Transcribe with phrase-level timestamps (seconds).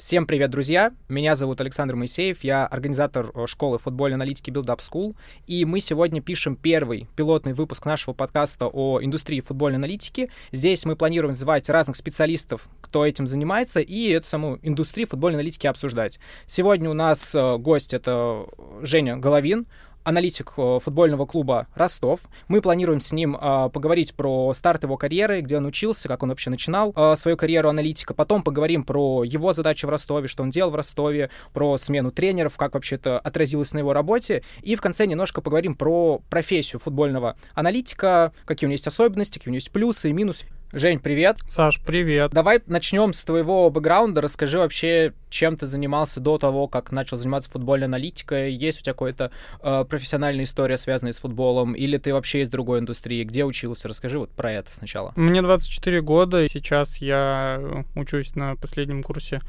[0.00, 0.94] Всем привет, друзья!
[1.10, 5.14] Меня зовут Александр Моисеев, я организатор э, школы футбольной аналитики Build Up School,
[5.46, 10.30] и мы сегодня пишем первый пилотный выпуск нашего подкаста о индустрии футбольной аналитики.
[10.52, 15.66] Здесь мы планируем звать разных специалистов, кто этим занимается, и эту саму индустрию футбольной аналитики
[15.66, 16.18] обсуждать.
[16.46, 18.46] Сегодня у нас э, гость— это
[18.80, 19.66] Женя Головин,
[20.04, 22.20] аналитик э, футбольного клуба Ростов.
[22.48, 26.30] Мы планируем с ним э, поговорить про старт его карьеры, где он учился, как он
[26.30, 28.14] вообще начинал э, свою карьеру аналитика.
[28.14, 32.56] Потом поговорим про его задачи в Ростове, что он делал в Ростове, про смену тренеров,
[32.56, 34.42] как вообще это отразилось на его работе.
[34.62, 39.50] И в конце немножко поговорим про профессию футбольного аналитика, какие у него есть особенности, какие
[39.50, 40.46] у него есть плюсы и минусы.
[40.72, 41.38] Жень, привет.
[41.48, 42.30] Саш, привет.
[42.30, 44.20] Давай начнем с твоего бэкграунда.
[44.20, 48.52] Расскажи вообще, чем ты занимался до того, как начал заниматься футбольной аналитикой.
[48.52, 51.72] Есть у тебя какая-то э, профессиональная история, связанная с футболом?
[51.72, 53.24] Или ты вообще из другой индустрии?
[53.24, 53.88] Где учился?
[53.88, 55.12] Расскажи вот про это сначала.
[55.16, 59.40] Мне 24 года, и сейчас я учусь на последнем курсе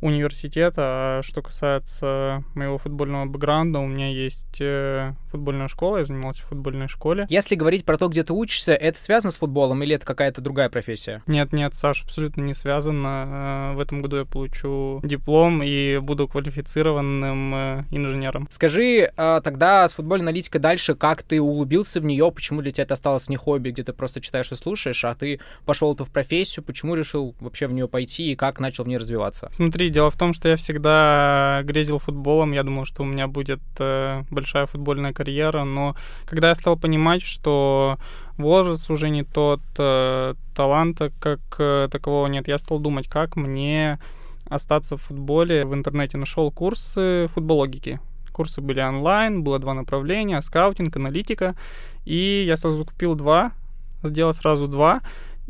[0.00, 0.82] университета.
[0.82, 6.46] А что касается моего футбольного бэкграунда, у меня есть э, футбольная школа, я занимался в
[6.46, 7.26] футбольной школе.
[7.28, 10.70] Если говорить про то, где ты учишься, это связано с футболом или это какая-то другая
[10.70, 11.22] профессия?
[11.26, 13.72] Нет, нет, Саш, абсолютно не связано.
[13.72, 18.48] Э, в этом году я получу диплом и буду квалифицированным э, инженером.
[18.50, 22.84] Скажи а, тогда с футбольной аналитикой дальше, как ты углубился в нее, почему для тебя
[22.84, 26.10] это осталось не хобби, где ты просто читаешь и слушаешь, а ты пошел это в
[26.10, 29.48] профессию, почему решил вообще в нее пойти и как начал в ней развиваться?
[29.52, 33.60] Смотри, дело в том, что я всегда грезил футболом, я думал, что у меня будет
[33.78, 37.98] э, большая футбольная карьера, но когда я стал понимать, что
[38.36, 43.98] возраст уже не тот, э, таланта как э, такового нет, я стал думать, как мне
[44.48, 45.64] остаться в футболе.
[45.64, 48.00] В интернете нашел курсы футбологики.
[48.32, 51.54] Курсы были онлайн, было два направления, скаутинг, аналитика.
[52.04, 53.52] И я сразу купил два,
[54.02, 55.00] сделал сразу два.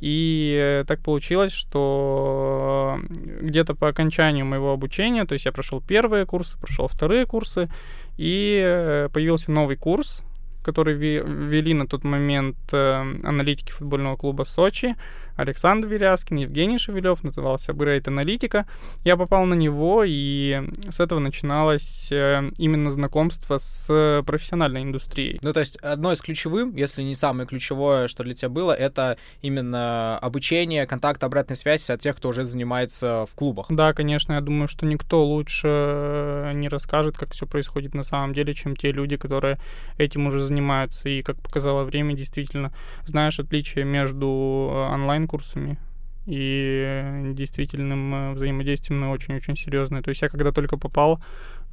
[0.00, 6.24] И э, так получилось, что где-то по окончанию моего обучения, то есть я прошел первые
[6.24, 7.68] курсы, прошел вторые курсы,
[8.16, 10.22] и э, появился новый курс,
[10.62, 14.96] который вели на тот момент э, аналитики футбольного клуба Сочи.
[15.36, 18.66] Александр Веряскин, Евгений Шевелев, назывался Upgrade Аналитика.
[19.04, 25.38] Я попал на него, и с этого начиналось э, именно знакомство с профессиональной индустрией.
[25.42, 29.16] Ну, то есть одно из ключевых, если не самое ключевое, что для тебя было, это
[29.40, 33.66] именно обучение, контакт, обратная связь от тех, кто уже занимается в клубах.
[33.70, 38.34] Да, конечно, я думаю, что никто лучше э, не расскажет, как все происходит на самом
[38.34, 39.58] деле, чем те люди, которые
[39.96, 41.08] этим уже занимаются.
[41.08, 42.72] И, как показало время, действительно,
[43.04, 44.26] знаешь отличие между
[44.72, 45.78] э, онлайн курсами
[46.26, 50.02] и действительным э, взаимодействием на очень-очень серьезное.
[50.02, 51.20] То есть я когда только попал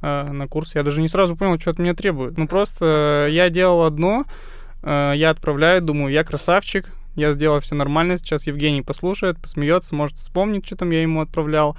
[0.00, 2.38] э, на курс, я даже не сразу понял, что от меня требуют.
[2.38, 4.24] Ну просто э, я делал одно,
[4.82, 10.16] э, я отправляю, думаю, я красавчик, я сделал все нормально, сейчас Евгений послушает, посмеется, может
[10.16, 11.76] вспомнить, что там я ему отправлял.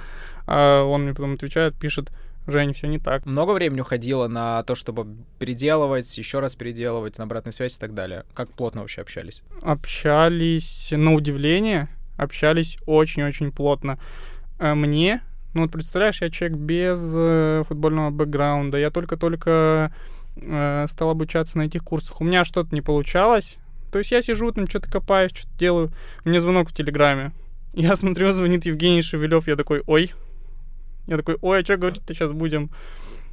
[0.48, 2.12] А он мне потом отвечает, пишет,
[2.52, 3.26] Жень, все не так.
[3.26, 5.08] Много времени уходило на то, чтобы
[5.40, 8.26] переделывать, еще раз переделывать, на обратную связь и так далее?
[8.34, 9.44] Как плотно вообще общались?
[9.62, 14.00] Общались, на удивление, общались очень-очень плотно.
[14.60, 15.22] Э, мне,
[15.54, 19.94] ну вот представляешь, я человек без э, футбольного бэкграунда, я только-только
[20.36, 22.22] э, стал обучаться на этих курсах.
[22.22, 23.58] У меня что-то не получалось,
[23.92, 25.92] то есть я сижу там, что-то копаюсь, что-то делаю.
[26.24, 27.32] Мне звонок в Телеграме.
[27.74, 30.12] Я смотрю, звонит Евгений Шевелев, я такой, ой,
[31.10, 32.70] я такой, ой, а что говорить-то сейчас будем?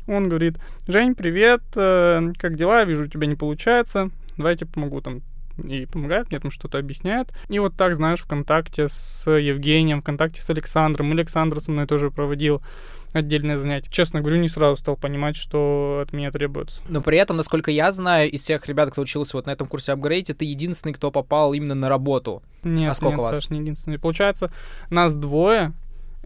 [0.07, 2.85] Он говорит, Жень, привет, э, как дела?
[2.85, 4.11] Вижу, у тебя не получается.
[4.37, 5.23] Давай я тебе помогу там
[5.65, 7.33] и помогает мне там что-то объясняет.
[7.49, 11.13] И вот так, знаешь, ВКонтакте с Евгением, ВКонтакте с Александром.
[11.13, 12.63] Александр со мной тоже проводил
[13.13, 13.91] отдельное занятие.
[13.91, 16.83] Честно говорю, не сразу стал понимать, что от меня требуется.
[16.89, 19.93] Но при этом, насколько я знаю, из тех ребят, кто учился вот на этом курсе
[19.93, 22.43] апгрейде, ты единственный, кто попал именно на работу.
[22.63, 23.37] Нет, а сколько нет, вас?
[23.37, 23.99] Саш, не единственный.
[23.99, 24.53] Получается,
[24.91, 25.73] нас двое,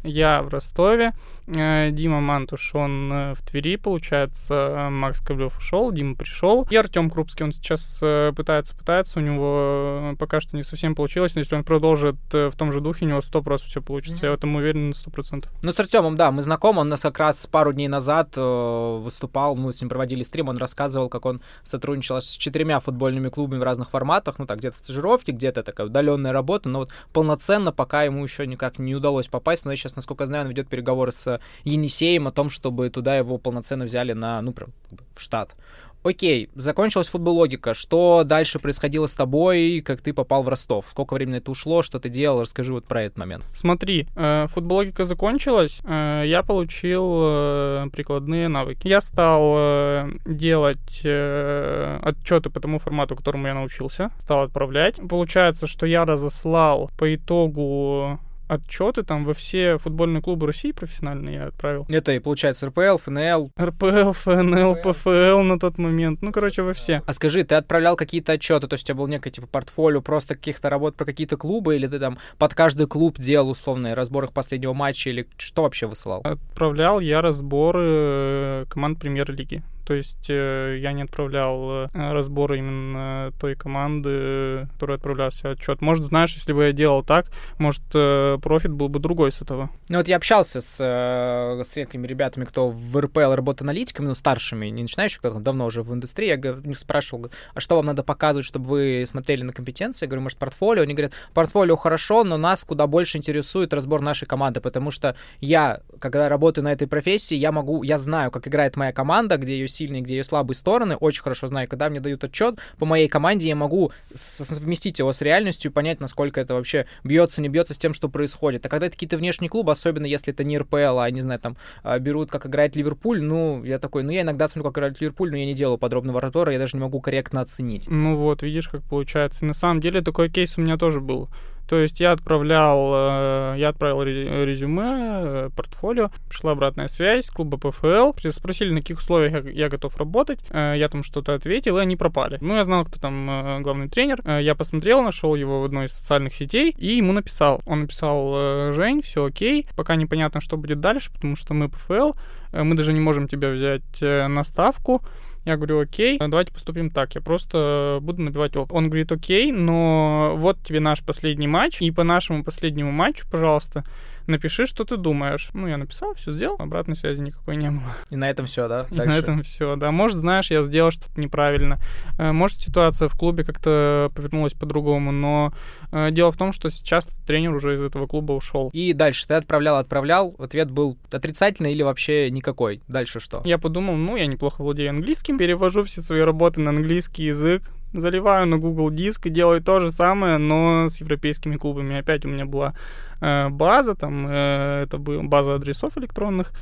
[0.02, 1.12] я в Ростове,
[1.46, 7.10] э, Дима Мантуш, он э, в Твери, получается, Макс Ковлев ушел, Дима пришел, и Артем
[7.10, 11.54] Крупский, он сейчас э, пытается, пытается, у него пока что не совсем получилось, но если
[11.54, 14.26] он продолжит в том же духе, у него 100% все получится, mm-hmm.
[14.26, 15.48] я в этом уверен на 100%.
[15.62, 19.72] Ну, с Артемом, да, мы знакомы, он нас как раз пару дней назад выступал, мы
[19.72, 23.90] с ним проводили стрим, он рассказывал, как он сотрудничал с четырьмя футбольными клубами в разных
[23.90, 28.46] форматах, ну, так, где-то стажировки, где-то такая удаленная работа, но вот полноценно пока ему еще
[28.46, 32.26] никак не удалось попасть, но я сейчас сейчас, насколько знаю, он ведет переговоры с Енисеем
[32.26, 34.70] о том, чтобы туда его полноценно взяли на, ну, прям
[35.14, 35.54] в штат.
[36.02, 37.74] Окей, закончилась футбологика.
[37.74, 40.86] Что дальше происходило с тобой, как ты попал в Ростов?
[40.90, 42.40] Сколько времени это ушло, что ты делал?
[42.40, 43.44] Расскажи вот про этот момент.
[43.52, 48.88] Смотри, э, футбологика закончилась, э, я получил э, прикладные навыки.
[48.88, 54.96] Я стал э, делать э, отчеты по тому формату, которому я научился, стал отправлять.
[55.06, 58.18] Получается, что я разослал по итогу
[58.50, 61.86] отчеты там во все футбольные клубы России профессиональные я отправил.
[61.88, 63.52] Это и получается РПЛ, ФНЛ.
[63.58, 66.20] РПЛ, ФНЛ, ПФЛ на тот момент.
[66.20, 67.02] Ну, короче, во все.
[67.06, 70.34] А скажи, ты отправлял какие-то отчеты, то есть у тебя был некое типа портфолио просто
[70.34, 74.32] каких-то работ про какие-то клубы, или ты там под каждый клуб делал условный разбор их
[74.32, 76.20] последнего матча, или что вообще высылал?
[76.24, 79.62] Отправлял я разборы э, команд премьер-лиги.
[79.90, 85.80] То есть э, я не отправлял э, разборы именно той команды, которая отправлялся отчет.
[85.80, 87.26] Может, знаешь, если бы я делал так,
[87.58, 89.68] может, э, профит был бы другой с этого.
[89.88, 94.66] Ну вот я общался с, с редкими ребятами, кто в РПЛ работает аналитиками, ну, старшими,
[94.66, 96.28] не начинающими, кто давно уже в индустрии.
[96.28, 100.06] Я у них спрашивал, а что вам надо показывать, чтобы вы смотрели на компетенции?
[100.06, 100.84] Я говорю, может, портфолио?
[100.84, 105.80] Они говорят, портфолио хорошо, но нас куда больше интересует разбор нашей команды, потому что я,
[105.98, 109.66] когда работаю на этой профессии, я могу, я знаю, как играет моя команда, где ее
[109.80, 111.66] сильные, где ее слабые стороны, очень хорошо знаю.
[111.66, 116.00] Когда мне дают отчет по моей команде, я могу совместить его с реальностью и понять,
[116.00, 118.66] насколько это вообще бьется, не бьется с тем, что происходит.
[118.66, 121.56] А когда это какие-то внешние клубы, особенно если это не РПЛ, а, не знаю, там,
[121.82, 125.30] а, берут, как играет Ливерпуль, ну, я такой, ну, я иногда смотрю, как играет Ливерпуль,
[125.30, 127.86] но я не делаю подробного разбора, я даже не могу корректно оценить.
[127.88, 129.44] Ну вот, видишь, как получается.
[129.46, 131.30] На самом деле такой кейс у меня тоже был.
[131.70, 137.58] То есть я отправлял, э, я отправил резюме, э, портфолио, пришла обратная связь с клуба
[137.58, 141.94] ПФЛ, спросили, на каких условиях я готов работать, э, я там что-то ответил, и они
[141.94, 142.38] пропали.
[142.40, 146.34] Ну, я знал, кто там главный тренер, я посмотрел, нашел его в одной из социальных
[146.34, 147.62] сетей и ему написал.
[147.66, 152.10] Он написал, Жень, все окей, пока непонятно, что будет дальше, потому что мы ПФЛ,
[152.52, 155.02] мы даже не можем тебя взять на ставку,
[155.50, 158.76] я говорю, окей, давайте поступим так, я просто буду набивать опыт.
[158.76, 163.84] Он говорит, окей, но вот тебе наш последний матч, и по нашему последнему матчу, пожалуйста,
[164.30, 165.50] напиши, что ты думаешь.
[165.52, 167.82] Ну, я написал, все сделал, обратной связи никакой не было.
[168.10, 168.86] И на этом все, да?
[168.90, 169.90] И на этом все, да.
[169.90, 171.78] Может, знаешь, я сделал что-то неправильно.
[172.18, 175.52] Э, может, ситуация в клубе как-то повернулась по-другому, но
[175.92, 178.70] э, дело в том, что сейчас тренер уже из этого клуба ушел.
[178.72, 182.82] И дальше ты отправлял, отправлял, ответ был отрицательный или вообще никакой?
[182.88, 183.42] Дальше что?
[183.44, 187.62] Я подумал, ну, я неплохо владею английским, перевожу все свои работы на английский язык,
[187.92, 191.98] заливаю на Google Диск и делаю то же самое, но с европейскими клубами.
[191.98, 192.74] Опять у меня была
[193.20, 196.52] э, база, там э, это была база адресов электронных,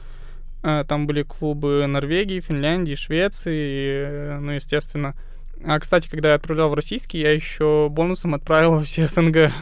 [0.62, 5.14] э, там были клубы Норвегии, Финляндии, Швеции, э, ну, естественно.
[5.64, 9.52] А, кстати, когда я отправлял в российский, я еще бонусом отправил все СНГ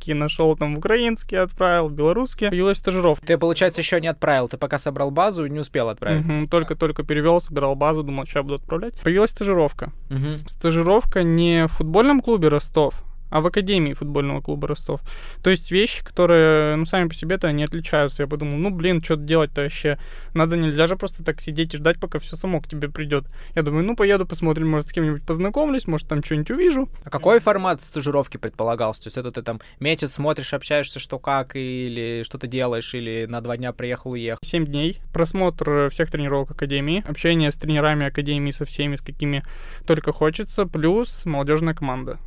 [0.00, 2.48] какие нашел там украинские отправил, белорусские.
[2.48, 3.26] Появилась стажировка.
[3.26, 6.26] Ты, получается, еще не отправил, ты пока собрал базу и не успел отправить.
[6.26, 8.98] Угу, только-только перевел, собирал базу, думал, сейчас буду отправлять.
[9.02, 9.92] Появилась стажировка.
[10.08, 10.48] Угу.
[10.48, 15.00] Стажировка не в футбольном клубе Ростов, а в Академии футбольного клуба Ростов.
[15.42, 18.22] То есть вещи, которые, ну, сами по себе-то они отличаются.
[18.22, 19.98] Я подумал, ну, блин, что делать-то вообще?
[20.34, 23.24] Надо, нельзя же просто так сидеть и ждать, пока все само к тебе придет.
[23.54, 26.88] Я думаю, ну, поеду, посмотрим, может, с кем-нибудь познакомлюсь, может, там что-нибудь увижу.
[27.04, 29.02] А какой формат стажировки предполагался?
[29.02, 33.26] То есть это ты там месяц смотришь, общаешься, что как, или что ты делаешь, или
[33.28, 34.40] на два дня приехал, уехал?
[34.42, 35.00] Семь дней.
[35.12, 39.42] Просмотр всех тренировок Академии, общение с тренерами Академии, со всеми, с какими
[39.86, 42.18] только хочется, плюс молодежная команда.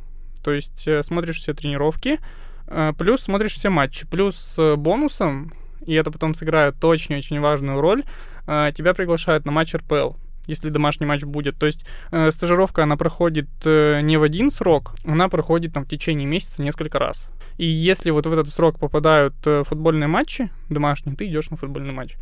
[0.44, 2.20] То есть э, смотришь все тренировки,
[2.68, 5.52] э, плюс смотришь все матчи, плюс бонусом,
[5.86, 8.04] и это потом сыграет очень-очень важную роль,
[8.46, 10.12] э, тебя приглашают на матч РПЛ
[10.46, 11.56] если домашний матч будет.
[11.58, 15.88] То есть э, стажировка, она проходит э, не в один срок, она проходит там в
[15.88, 17.30] течение месяца несколько раз.
[17.56, 21.92] И если вот в этот срок попадают э, футбольные матчи домашние, ты идешь на футбольный
[21.92, 22.16] матч.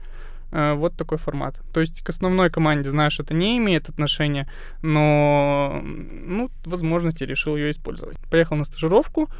[0.52, 1.60] Э, вот такой формат.
[1.72, 4.46] То есть к основной команде, знаешь, это не имеет отношения,
[4.82, 8.18] но, ну, возможности решил ее использовать.
[8.30, 9.30] Поехал на стажировку,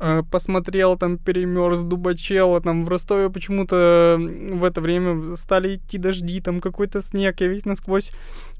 [0.00, 6.40] э, посмотрел, там перемерз Дубачела, там в Ростове почему-то в это время стали идти дожди,
[6.40, 8.10] там какой-то снег, я весь насквозь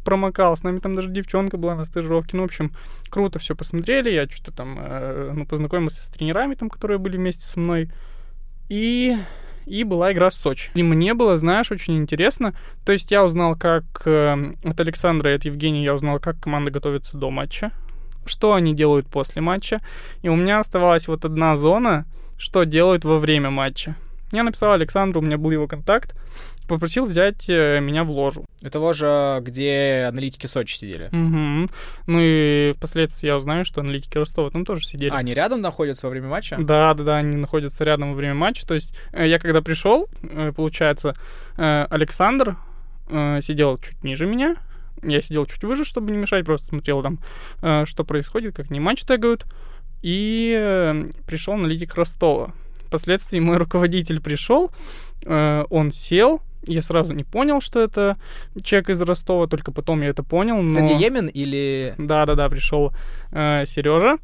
[0.05, 2.73] промокал, с нами там даже девчонка была на стажировке, ну, в общем,
[3.09, 7.47] круто все посмотрели, я что-то там, э, ну, познакомился с тренерами там, которые были вместе
[7.47, 7.91] со мной,
[8.69, 9.17] и
[9.67, 10.71] и была игра с Сочи.
[10.75, 12.55] И мне было, знаешь, очень интересно.
[12.85, 16.71] То есть я узнал, как э, от Александра и от Евгения я узнал, как команда
[16.71, 17.73] готовится до матча,
[18.27, 19.81] что они делают после матча.
[20.23, 22.07] И у меня оставалась вот одна зона,
[22.39, 23.97] что делают во время матча.
[24.33, 26.15] Я написал Александру, у меня был его контакт,
[26.69, 28.45] попросил взять э, меня в ложу.
[28.63, 31.07] Это ложа, где аналитики Сочи сидели?
[31.07, 31.71] Угу.
[32.07, 35.11] Ну и впоследствии я узнаю, что аналитики Ростова там тоже сидели.
[35.11, 36.57] А, они рядом находятся во время матча?
[36.59, 38.67] Да, да, да, они находятся рядом во время матча.
[38.67, 41.15] То есть э, я когда пришел, э, получается,
[41.57, 42.57] Александр
[43.09, 44.57] сидел чуть ниже меня,
[45.03, 47.21] я сидел чуть выше, чтобы не мешать, просто смотрел там,
[47.87, 49.45] что происходит, как они матч тегают.
[50.03, 52.53] И пришел аналитик Ростова
[52.95, 54.71] впоследствии мой руководитель пришел,
[55.27, 58.17] он сел, я сразу не понял, что это
[58.63, 60.63] человек из Ростова, только потом я это понял.
[60.63, 60.99] Но...
[60.99, 61.95] Йемен или...
[61.99, 62.93] Да-да-да, пришел
[63.33, 64.19] э, Сережа,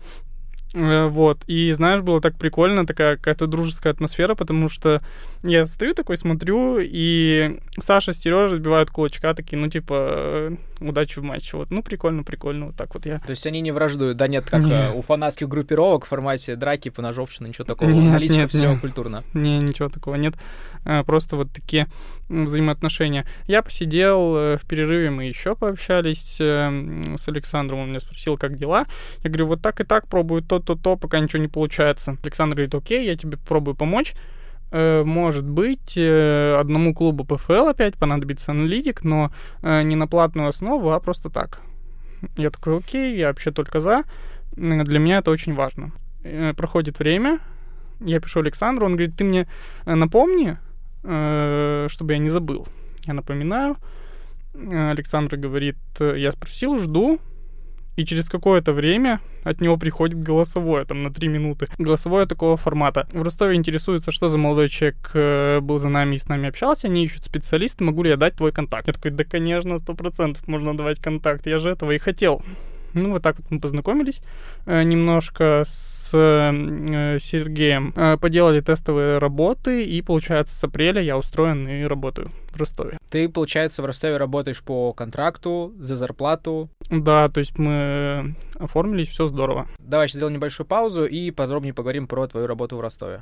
[0.75, 1.43] вот.
[1.47, 5.03] И, знаешь, было так прикольно, такая какая-то дружеская атмосфера, потому что
[5.43, 11.19] я стою такой, смотрю, и Саша с Сережей сбивают кулачка, такие, ну, типа, э, удачи
[11.19, 11.57] в матче.
[11.57, 13.19] Вот, ну, прикольно, прикольно, вот так вот я.
[13.21, 14.91] То есть они не враждуют, да, нет, как Не.
[14.93, 17.91] у фанатских группировок в формате драки, поножовщины, ничего такого.
[17.91, 18.81] Нет, Аналитика нет, все нет.
[18.81, 19.25] культурно.
[19.35, 20.35] Не, ничего такого нет.
[20.85, 21.89] Э, Просто вот такие
[22.29, 23.27] взаимоотношения.
[23.47, 28.57] Я посидел э, в перерыве, мы еще пообщались э, с Александром, он меня спросил, как
[28.57, 28.87] дела.
[29.23, 32.17] Я говорю, вот так и так пробую то-то-то, пока ничего не получается.
[32.23, 34.15] Александр говорит, окей, я тебе попробую помочь.
[34.71, 40.49] Э, Может быть, э, одному клубу ПФЛ опять понадобится аналитик, но э, не на платную
[40.49, 41.61] основу, а просто так.
[42.37, 44.05] Я такой, окей, я вообще только за.
[44.53, 45.93] Для меня это очень важно.
[46.57, 47.39] Проходит время,
[48.01, 49.49] я пишу Александру, он говорит, ты мне
[49.87, 50.59] напомни,
[51.01, 52.67] чтобы я не забыл.
[53.07, 53.77] Я напоминаю.
[54.55, 57.21] Александр говорит, я спросил, жду.
[58.01, 61.67] И через какое-то время от него приходит голосовое, там, на 3 минуты.
[61.77, 63.07] Голосовое такого формата.
[63.13, 66.87] В Ростове интересуется, что за молодой человек э, был за нами и с нами общался.
[66.87, 68.87] Они ищут специалиста, могу ли я дать твой контакт?
[68.87, 71.47] Я такой, да, конечно, сто процентов можно давать контакт.
[71.47, 72.43] Я же этого и хотел.
[72.95, 74.23] Ну, вот так вот мы познакомились
[74.65, 77.93] э, немножко с э, Сергеем.
[77.97, 82.99] Э, поделали тестовые работы, и, получается, с апреля я устроен и работаю в Ростове.
[83.11, 86.69] Ты, получается, в Ростове работаешь по контракту, за зарплату.
[86.91, 89.69] Да, то есть мы оформились, все здорово.
[89.79, 93.19] Давай сейчас сделаем небольшую паузу и подробнее поговорим про твою работу в Ростове.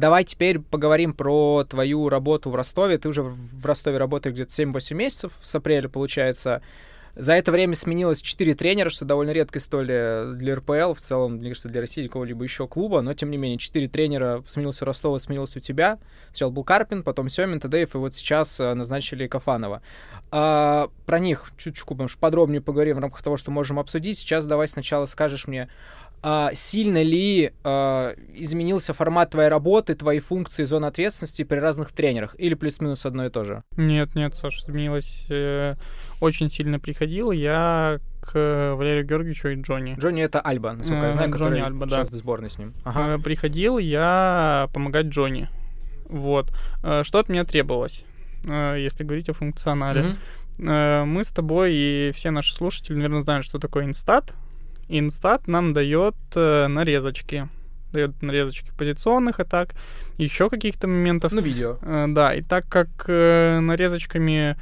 [0.00, 2.96] Давай теперь поговорим про твою работу в Ростове.
[2.96, 6.62] Ты уже в Ростове работаешь где-то 7-8 месяцев, с апреля, получается.
[7.16, 11.50] За это время сменилось 4 тренера, что довольно редкая история для РПЛ, в целом, мне
[11.50, 15.18] кажется, для России какого-либо еще клуба, но тем не менее, 4 тренера сменился у Ростова,
[15.18, 15.98] сменился у тебя.
[16.28, 19.82] Сначала был Карпин, потом Семин, Тадеев, и вот сейчас э, назначили Кафанова.
[20.30, 24.18] А, про них чуть-чуть подробнее поговорим в рамках того, что можем обсудить.
[24.18, 25.68] Сейчас давай сначала скажешь мне,
[26.22, 32.34] а, сильно ли а, изменился формат твоей работы, твои функции, зона ответственности при разных тренерах?
[32.38, 33.62] Или плюс-минус одно и то же?
[33.76, 35.74] Нет, нет, Саша, изменилось э,
[36.20, 39.96] очень сильно приходил я к Валерию Георгиевичу и Джонни.
[39.98, 41.96] Джонни это Альба, насколько я Э, знаю, Джонни который Альба, да.
[41.96, 42.74] сейчас в сборной с ним.
[42.84, 43.14] Ага.
[43.14, 45.48] Э, Приходил я помогать Джонни.
[46.06, 46.52] Вот.
[46.82, 48.04] Э, Что от меня требовалось,
[48.44, 50.16] э, если говорить о функционале?
[50.58, 54.34] Э, Мы с тобой и все наши слушатели, наверное, знают, что такое инстат.
[54.90, 57.48] Инстат нам дает э, нарезочки.
[57.92, 59.74] Дает нарезочки позиционных атак,
[60.16, 61.32] еще каких-то моментов.
[61.32, 61.78] Ну, видео.
[61.82, 64.56] Э, Да, и так как э, нарезочками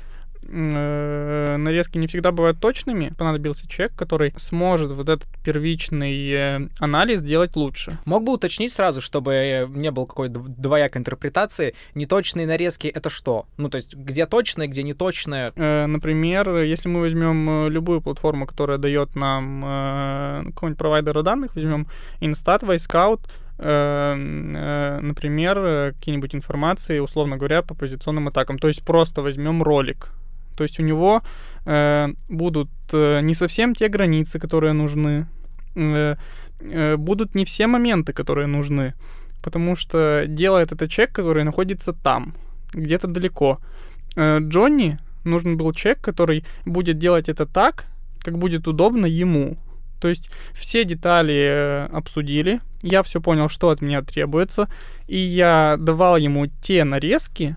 [0.48, 7.20] э, нарезки не всегда бывают точными, понадобился человек, который сможет вот этот первичный э, анализ
[7.20, 7.98] сделать лучше.
[8.04, 11.74] Мог бы уточнить сразу, чтобы э, не было какой-то дв- двоякой интерпретации.
[11.94, 13.46] Неточные нарезки— это что?
[13.56, 15.52] Ну, то есть, где точное, где неточное?
[15.56, 21.54] Э, Например, если мы возьмем э, любую платформу, которая дает нам э, какого-нибудь провайдера данных,
[21.54, 21.86] возьмем
[22.20, 23.20] Instat, Wisecout,
[23.58, 28.58] э, например, какие-нибудь информации, условно говоря, по позиционным атакам.
[28.58, 30.10] То есть просто возьмем ролик.
[30.58, 31.22] То есть у него
[31.66, 35.28] э, будут э, не совсем те границы, которые нужны,
[35.76, 36.16] э,
[36.60, 38.94] э, будут не все моменты, которые нужны,
[39.40, 42.34] потому что делает это человек, который находится там,
[42.74, 43.60] где-то далеко.
[44.16, 47.86] Э, Джонни нужен был человек, который будет делать это так,
[48.24, 49.56] как будет удобно ему.
[50.00, 54.68] То есть все детали э, обсудили, я все понял, что от меня требуется,
[55.06, 57.54] и я давал ему те нарезки,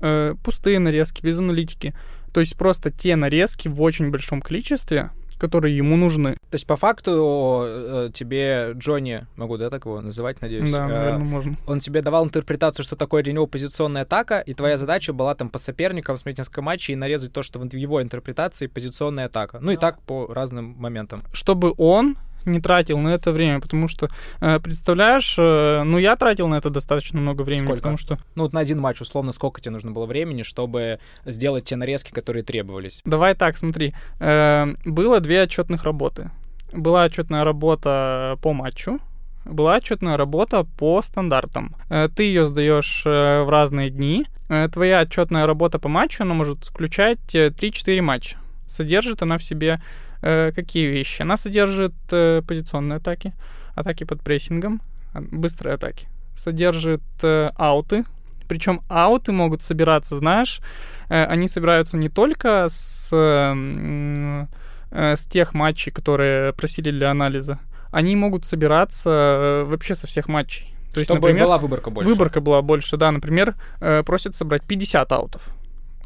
[0.00, 1.94] э, пустые нарезки, без аналитики,
[2.32, 5.10] то есть просто те нарезки в очень большом количестве,
[5.40, 6.34] которые ему нужны.
[6.50, 10.70] То есть, по факту, э, тебе Джонни, могу, да, так его называть, надеюсь?
[10.70, 11.56] да, э, наверное, можно.
[11.66, 15.48] Он тебе давал интерпретацию, что такое для него позиционная атака, и твоя задача была там
[15.48, 19.58] по соперникам смотреть несколько матчей и нарезать то, что в его интерпретации позиционная атака.
[19.60, 21.22] Ну и так по разным моментам.
[21.32, 24.08] Чтобы он не тратил на это время, потому что,
[24.40, 27.80] э, представляешь, э, ну я тратил на это достаточно много времени, Сколько?
[27.80, 31.64] потому что Ну вот на один матч, условно, сколько тебе нужно было времени, чтобы сделать
[31.64, 33.02] те нарезки, которые требовались?
[33.04, 33.94] Давай так, смотри.
[34.18, 36.30] Э, было две отчетных работы.
[36.72, 39.00] Была отчетная работа по матчу,
[39.44, 41.74] была отчетная работа по стандартам.
[42.14, 44.26] Ты ее сдаешь в разные дни.
[44.72, 48.36] Твоя отчетная работа по матчу, она может включать э, 3-4 матча.
[48.66, 49.80] Содержит она в себе
[50.22, 51.22] э, какие вещи?
[51.22, 53.32] Она содержит э, позиционные атаки,
[53.74, 54.80] атаки под прессингом,
[55.12, 56.08] а, быстрые атаки.
[56.34, 58.04] Содержит э, ауты,
[58.48, 60.60] причем ауты могут собираться, знаешь,
[61.08, 64.48] э, они собираются не только с, м,
[64.90, 67.58] э, с тех матчей, которые просили для анализа,
[67.92, 70.74] они могут собираться э, вообще со всех матчей.
[70.92, 72.10] То есть, чтобы например, была выборка больше.
[72.10, 75.48] выборка была больше, да, например, э, просят собрать 50 аутов.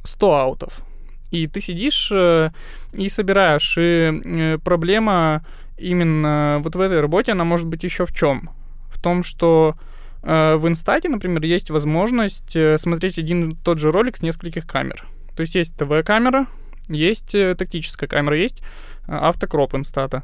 [0.02, 0.82] 100 аутов.
[1.34, 2.50] И ты сидишь э,
[2.92, 3.76] и собираешь.
[3.76, 5.44] И э, проблема
[5.76, 8.50] именно вот в этой работе, она может быть еще в чем?
[8.88, 9.74] В том, что
[10.22, 15.04] э, в инстате, например, есть возможность смотреть один и тот же ролик с нескольких камер.
[15.34, 16.46] То есть есть ТВ-камера,
[16.88, 18.62] есть тактическая камера, есть
[19.08, 20.22] автокроп инстата.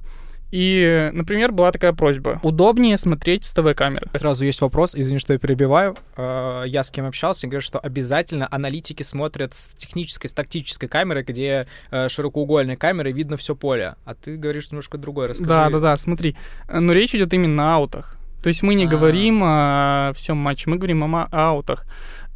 [0.51, 2.41] И, например, была такая просьба.
[2.43, 4.09] Удобнее смотреть с ТВ-камеры.
[4.15, 5.97] Сразу есть вопрос, извини, что я перебиваю.
[6.17, 11.23] Э, я с кем общался, говорят, что обязательно аналитики смотрят с технической, с тактической камеры,
[11.23, 13.95] где э, широкоугольная камера, и видно все поле.
[14.05, 15.49] А ты говоришь немножко другое, расскажи.
[15.49, 16.37] Да, да, да, смотри.
[16.69, 18.17] Но речь идет именно о аутах.
[18.43, 18.91] То есть мы не А-а-а.
[18.91, 21.85] говорим о всем матче, мы говорим о аутах.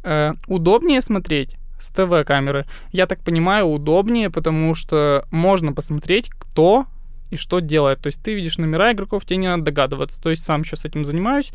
[0.03, 2.65] Э, удобнее смотреть с ТВ-камеры.
[2.91, 6.85] Я так понимаю, удобнее, потому что можно посмотреть, кто
[7.31, 7.99] и что делает.
[8.01, 10.21] То есть ты видишь номера игроков, тебе не надо догадываться.
[10.21, 11.51] То есть сам сейчас этим занимаюсь,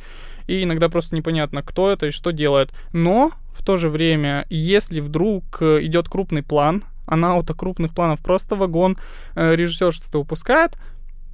[0.47, 2.73] и иногда просто непонятно, кто это и что делает.
[2.93, 8.55] Но в то же время, если вдруг идет крупный план, а на крупных планов просто
[8.55, 8.97] вагон,
[9.35, 10.79] э, режиссер что-то упускает,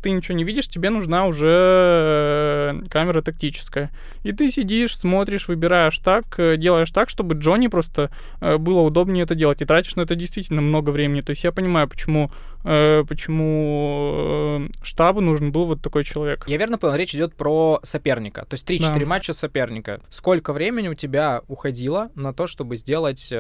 [0.07, 3.91] ты ничего не видишь, тебе нужна уже э, камера тактическая.
[4.23, 9.25] И ты сидишь, смотришь, выбираешь так, э, делаешь так, чтобы Джонни просто э, было удобнее
[9.25, 9.63] это делать.
[9.63, 11.23] И тратишь на это действительно много времени.
[11.23, 12.31] То есть я понимаю, почему,
[12.63, 16.45] почему штабу нужен был вот такой человек.
[16.47, 18.45] Я верно понял, речь идет про соперника.
[18.45, 19.07] То есть 3-4 да.
[19.07, 20.01] матча соперника.
[20.09, 23.35] Сколько времени у тебя уходило на то, чтобы сделать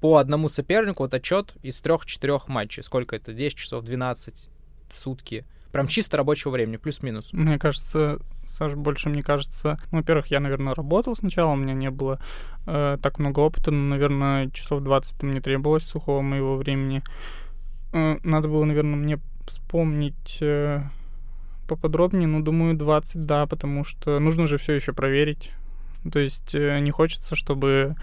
[0.00, 2.82] по одному сопернику вот отчет из 3-4 матчей?
[2.82, 3.32] Сколько это?
[3.32, 4.50] 10 часов, 12
[4.90, 5.46] сутки?
[5.72, 7.32] Прям чисто рабочего времени, плюс-минус.
[7.32, 9.78] Мне кажется, Саш, больше мне кажется...
[9.90, 12.20] Ну, во-первых, я, наверное, работал сначала, у меня не было
[12.66, 17.02] э, так много опыта, но, наверное, часов 20 мне требовалось сухого моего времени.
[17.92, 20.80] Э, надо было, наверное, мне вспомнить э,
[21.66, 25.52] поподробнее, но думаю, 20, да, потому что нужно же все еще проверить.
[26.12, 27.96] То есть э, не хочется, чтобы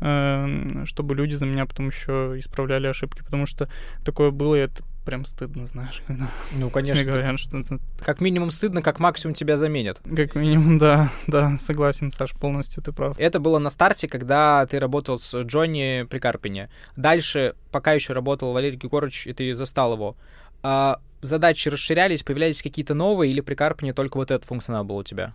[0.00, 3.68] э, чтобы люди за меня потом еще исправляли ошибки, потому что
[4.04, 7.04] такое было, это прям стыдно, знаешь, когда ну, конечно.
[7.04, 7.60] говорят, что...
[7.98, 10.00] Как минимум стыдно, как максимум тебя заменят.
[10.04, 13.18] Как минимум, да, да, согласен, Саш, полностью ты прав.
[13.18, 16.70] Это было на старте, когда ты работал с Джонни при Карпине.
[16.94, 20.16] Дальше, пока еще работал Валерий Григорович, и ты застал его,
[20.62, 25.02] а задачи расширялись, появлялись какие-то новые, или при Карпине только вот этот функционал был у
[25.02, 25.34] тебя?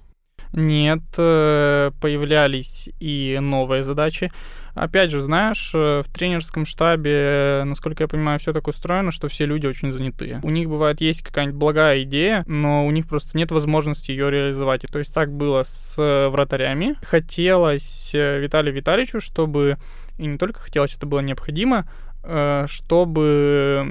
[0.54, 4.32] Нет, э, появлялись и новые задачи.
[4.76, 9.46] Опять же, знаешь, э, в тренерском штабе, насколько я понимаю, все так устроено, что все
[9.46, 10.42] люди очень занятые.
[10.44, 14.82] У них бывает есть какая-нибудь благая идея, но у них просто нет возможности ее реализовать.
[14.92, 16.96] То есть так было с э, вратарями.
[17.04, 19.78] Хотелось Виталию Витальевичу, чтобы
[20.18, 21.90] и не только хотелось, это было необходимо,
[22.68, 23.86] чтобы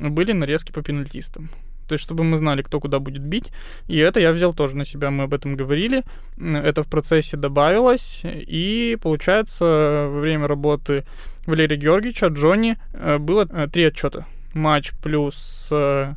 [0.00, 1.48] были нарезки по пенальтистам
[1.92, 3.52] то есть чтобы мы знали, кто куда будет бить.
[3.86, 6.04] И это я взял тоже на себя, мы об этом говорили.
[6.38, 11.04] Это в процессе добавилось, и получается во время работы
[11.46, 14.24] Валерия Георгиевича, Джонни, э, было э, три отчета.
[14.54, 16.14] Матч плюс э,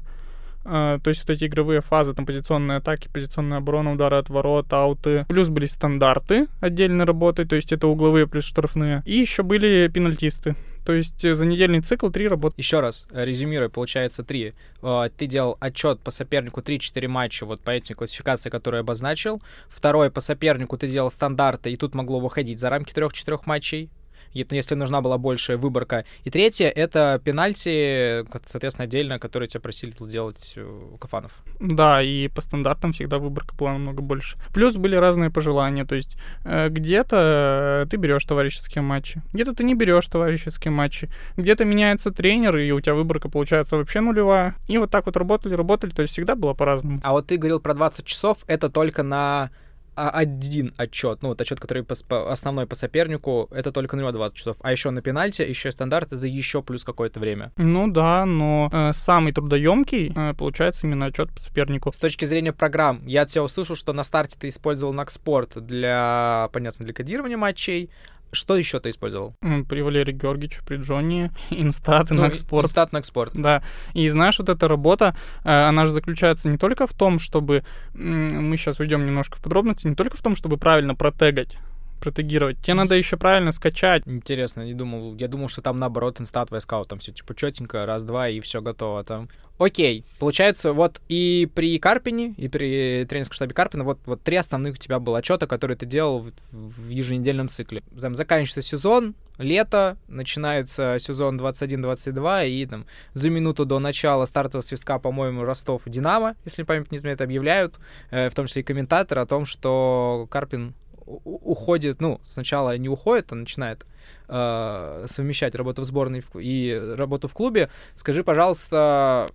[0.65, 5.25] то есть вот эти игровые фазы, там позиционные атаки, позиционная оборона, удары от ворот, ауты.
[5.29, 9.03] Плюс были стандарты отдельной работы, то есть это угловые плюс штрафные.
[9.05, 10.55] И еще были пенальтисты.
[10.85, 12.55] То есть э, за недельный цикл три работы.
[12.57, 14.53] Еще раз, э, резюмируя, получается три.
[14.83, 19.41] Э, ты делал отчет по сопернику 3-4 матча вот по этим классификации, которые я обозначил.
[19.67, 23.89] Второй по сопернику ты делал стандарты, и тут могло выходить за рамки 3-4 матчей
[24.35, 26.05] если нужна была большая выборка.
[26.23, 31.43] И третье— это пенальти, соответственно, отдельно, которые тебя просили сделать э, Кафанов.
[31.59, 34.37] Да, и по стандартам всегда выборка была намного больше.
[34.53, 39.75] Плюс были разные пожелания, то есть э, где-то ты берешь товарищеские матчи, где-то ты не
[39.75, 44.55] берешь товарищеские матчи, где-то меняется тренер, и у тебя выборка получается вообще нулевая.
[44.67, 46.99] И вот так вот работали, работали, то есть всегда было по-разному.
[47.03, 49.49] А вот ты говорил про 20 часов, это только на
[49.95, 54.11] один отчет, ну вот отчет, который по, по, основной по сопернику, это только на него
[54.11, 54.57] 20 часов.
[54.61, 57.51] А еще на пенальти, еще стандарт, это еще плюс какое-то время.
[57.57, 61.91] Ну да, но э, самый трудоемкий э, получается именно отчет по сопернику.
[61.91, 66.49] С точки зрения программ, я от тебя услышал, что на старте ты использовал Накспорт для,
[66.53, 67.89] понятно, для кодирования матчей,
[68.31, 69.35] что еще ты использовал?
[69.69, 72.65] При Валерии Георгиевиче, при Джонни, InStat, ну, Nacsport.
[72.65, 73.33] InStat, Nacsport.
[73.35, 73.63] Да.
[73.93, 77.63] И знаешь, вот эта работа, э, она же заключается не только в том, чтобы...
[77.93, 81.57] Мы сейчас уйдем немножко в подробности, не только в том, чтобы правильно протегать
[81.99, 82.59] протегировать.
[82.61, 84.03] Тебе надо еще правильно скачать.
[84.05, 85.15] Интересно, не думал.
[85.15, 89.03] Я думал, что там наоборот InStat, Wyscout, там все типа четенько, раз-два и все готово
[89.03, 89.29] там.
[89.57, 94.73] Окей, получается, вот и при Карпине, и при тренерском штабе Карпина, вот, вот три основных
[94.73, 97.81] у тебя было отчета, которые ты делал в, в еженедельном цикле.
[97.99, 104.99] Там заканчивается сезон, лето, начинается сезон 21-22, и там за минуту до начала стартового свистка,
[104.99, 107.75] по-моему, Ростов Динамо, если память не изменяет, объявляют,
[108.11, 110.73] э, в том числе и комментатор о том, что Карпин
[111.05, 113.85] уходит, ну, сначала не уходит, а начинает
[114.27, 117.69] э, совмещать работу в сборной и работу в клубе.
[117.95, 119.27] Скажи, пожалуйста,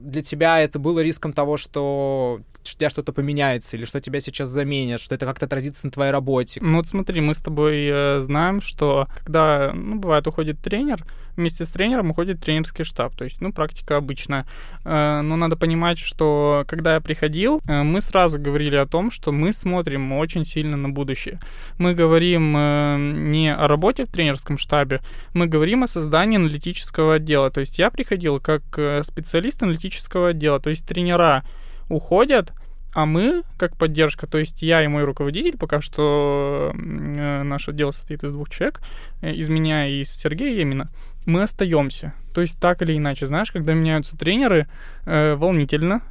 [0.00, 4.48] для тебя это было риском того, что у тебя что-то поменяется, или что тебя сейчас
[4.48, 6.60] заменят, что это как-то отразится на твоей работе?
[6.62, 11.04] Ну вот смотри, мы с тобой э, знаем, что когда, ну, бывает, уходит тренер,
[11.40, 14.46] вместе с тренером уходит тренерский штаб, то есть, ну, практика обычная.
[14.84, 19.32] Э, но надо понимать, что когда я приходил, э, мы сразу говорили о том, что
[19.32, 21.40] мы смотрим очень сильно на будущее.
[21.78, 25.00] Мы говорим э, не о работе в тренерском штабе,
[25.34, 27.50] мы говорим о создании аналитического отдела.
[27.50, 28.62] То есть я приходил как
[29.02, 31.44] специалист аналитического отдела, то есть тренера
[31.88, 32.52] уходят,
[32.92, 37.92] а мы, как поддержка, то есть я и мой руководитель, пока что э, наше дело
[37.92, 38.80] состоит из двух человек,
[39.22, 40.90] э, из меня и из Сергея именно,
[41.26, 42.14] мы остаемся.
[42.34, 44.66] То есть так или иначе, знаешь, когда меняются тренеры,
[45.06, 46.02] э, волнительно,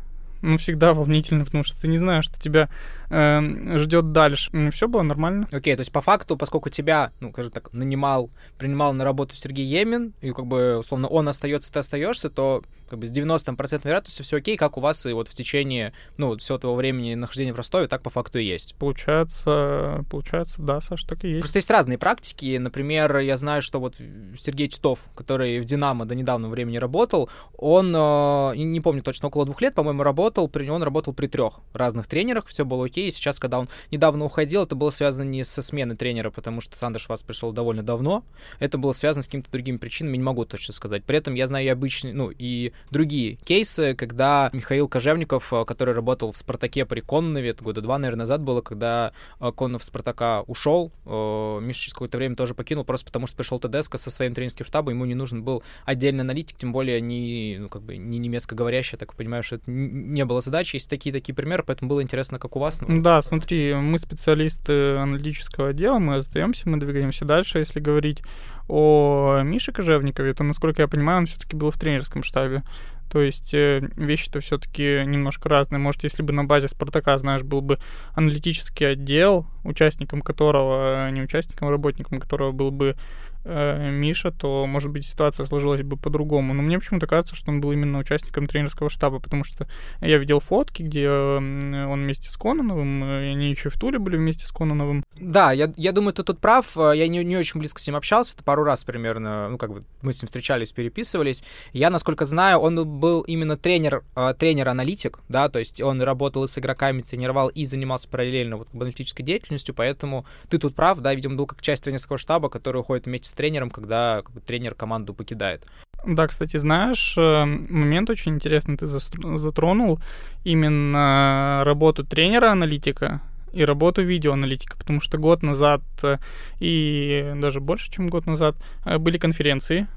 [0.42, 2.70] ну, всегда волнительно, потому что ты не знаешь, что тебя
[3.10, 4.50] э, ждет дальше.
[4.54, 5.48] Ну, все было нормально.
[5.52, 9.36] Окей, okay, то есть по факту, поскольку тебя, ну, скажем так, нанимал, принимал на работу
[9.36, 13.82] Сергей Емин, и как бы, условно, он остается, ты остаешься, то как бы с 90%
[13.84, 17.54] вероятностью все окей, как у вас и вот в течение, ну, всего того времени нахождения
[17.54, 18.76] в Ростове, так по факту и есть.
[18.76, 21.42] Получается, получается, да, Саш, так и есть.
[21.42, 22.58] Просто есть разные практики.
[22.58, 23.96] Например, я знаю, что вот
[24.38, 29.46] Сергей Титов, который в «Динамо» до недавнего времени работал, он, э, не помню точно, около
[29.46, 33.12] двух лет, по-моему, работал, при, он работал при трех разных тренерах, все было окей, и
[33.12, 37.02] сейчас, когда он недавно уходил, это было связано не со сменой тренера, потому что Сандер
[37.02, 38.24] Шварц пришел довольно давно,
[38.60, 41.04] это было связано с какими-то другими причинами, не могу точно сказать.
[41.04, 45.94] При этом я знаю и обычные, ну, и другие кейсы, когда Михаил Кожевников, э, который
[45.94, 50.44] работал в «Спартаке» при Коннове, это года два, наверное, назад было, когда э, Коннов «Спартака»
[50.48, 54.34] ушел, э, Миша через какое-то время тоже покинул, просто потому что пришел Тедеско со своим
[54.34, 58.18] тренерским штабом, ему не нужен был отдельный аналитик, тем более не, ну, как бы, не
[58.18, 60.76] немецко говорящий, так понимаю, что это не было задачи.
[60.76, 62.82] Есть такие-такие примеры, поэтому было интересно, как у вас.
[62.92, 67.60] Да, смотри, мы специалисты аналитического отдела, мы остаемся, мы двигаемся дальше.
[67.60, 68.24] Если говорить
[68.68, 72.64] о Мише Кожевникове, то, насколько я понимаю, он все-таки был в тренерском штабе.
[73.12, 75.78] То есть э, вещи-то все-таки немножко разные.
[75.78, 77.78] Может, если бы на базе Спартака, знаешь, был бы
[78.16, 82.96] аналитический отдел, участником которого, не участником, а работником которого был бы
[83.44, 86.54] э, Миша, то, может быть, ситуация сложилась бы по-другому.
[86.54, 89.68] Но мне почему-то кажется, что он был именно участником тренерского штаба, потому что
[90.02, 94.46] я видел фотки, где он вместе с Кононовым, и они еще в Туле были вместе
[94.46, 95.04] с Кононовым.
[95.18, 96.78] Да, я, я думаю, ты тут прав.
[96.78, 99.82] Я не, не очень близко с ним общался, это пару раз примерно, ну, как бы
[100.02, 101.44] мы с ним встречались, переписывались.
[101.74, 106.48] Я, насколько знаю, он был именно тренер, э, тренер-аналитик, да, то есть он работал и
[106.48, 111.36] с игроками, тренировал и занимался параллельно вот аналитической деятельностью, поэтому ты тут прав, да, видимо,
[111.36, 115.14] был как часть тренерского штаба, который уходит вместе с тренером, когда как бы, тренер команду
[115.14, 115.66] покидает.
[116.06, 120.00] Да, кстати, знаешь, э, момент очень интересный ты затронул.
[120.46, 123.22] Именно работу тренера-аналитика
[123.54, 126.18] и работу видеоаналитика, потому что год назад э,
[126.60, 129.88] и даже больше, чем год назад э, были конференции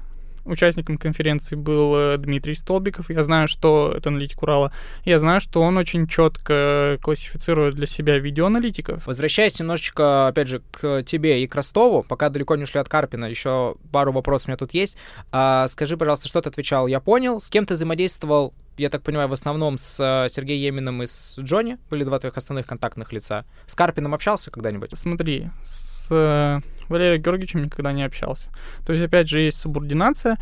[0.45, 3.09] Участником конференции был э, Дмитрий Столбиков.
[3.09, 4.73] Я знаю, что это аналитик Урала.
[5.05, 9.07] Я знаю, что он очень четко классифицирует для себя видеоаналитиков.
[9.07, 13.25] Возвращаясь немножечко, опять же, к тебе и к Ростову, пока далеко не ушли от Карпина,
[13.25, 14.97] еще пару вопросов у меня тут есть.
[15.31, 16.87] А, скажи, пожалуйста, что ты отвечал?
[16.87, 17.39] Я понял.
[17.39, 21.37] С кем ты взаимодействовал я так понимаю, в основном с э, Сергеем Еминым и с
[21.39, 23.45] Джонни были два твоих основных контактных лица.
[23.65, 24.89] С Карпином общался когда-нибудь?
[24.93, 26.59] Смотри, с э,
[26.89, 28.49] Валерием Георгиевичем никогда не общался.
[28.85, 30.37] То есть, опять же, есть субординация.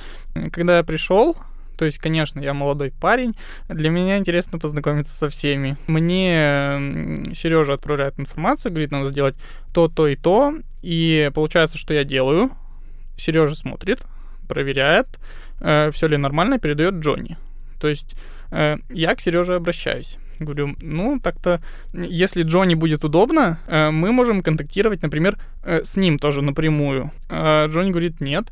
[0.51, 1.35] Когда я пришел,
[1.77, 3.35] то есть, конечно, я молодой парень,
[3.67, 5.77] для меня интересно познакомиться со всеми.
[5.87, 9.35] Мне Сережа отправляет информацию, говорит, надо сделать
[9.73, 12.51] то, то и то, и получается, что я делаю.
[13.17, 14.03] Сережа смотрит,
[14.47, 15.07] проверяет,
[15.59, 17.37] э, все ли нормально, передает Джонни.
[17.81, 18.15] То есть
[18.51, 20.17] э, я к Сереже обращаюсь.
[20.39, 21.61] Говорю, ну, так-то,
[21.93, 27.11] если Джонни будет удобно, э, мы можем контактировать, например, э, с ним тоже напрямую.
[27.29, 28.51] Э, Джонни говорит, нет,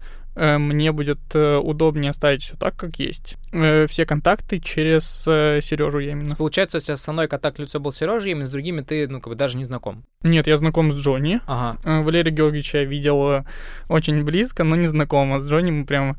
[0.57, 3.37] мне будет э, удобнее оставить все так, как есть.
[3.51, 6.35] Э, все контакты через Сережу Емина.
[6.35, 9.35] Получается, у тебя основной контакт лицо был Сережа Емин, с другими ты, ну, как бы
[9.35, 10.05] даже не знаком.
[10.23, 11.41] Нет, я знаком с Джонни.
[11.45, 12.01] Ага.
[12.03, 13.45] Валерия Георгиевича я видел
[13.87, 15.33] очень близко, но не знаком.
[15.33, 16.17] А с Джонни мы прям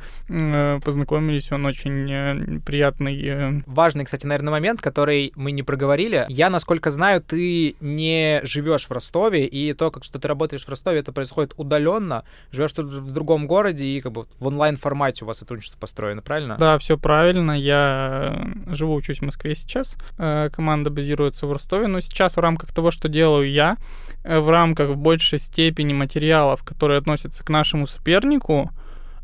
[0.81, 3.61] познакомились, он очень приятный.
[3.67, 6.25] Важный, кстати, наверное, момент, который мы не проговорили.
[6.29, 10.69] Я, насколько знаю, ты не живешь в Ростове, и то, как что ты работаешь в
[10.69, 12.25] Ростове, это происходит удаленно.
[12.53, 16.57] Живешь в другом городе, и как бы в онлайн-формате у вас сотрудничество построено, правильно?
[16.59, 17.53] Да, все правильно.
[17.53, 19.97] Я живу, учусь в Москве сейчас.
[20.19, 23.77] Э, команда базируется в Ростове, но сейчас в рамках того, что делаю я,
[24.25, 28.71] э, в рамках в большей степени материалов, которые относятся к нашему сопернику,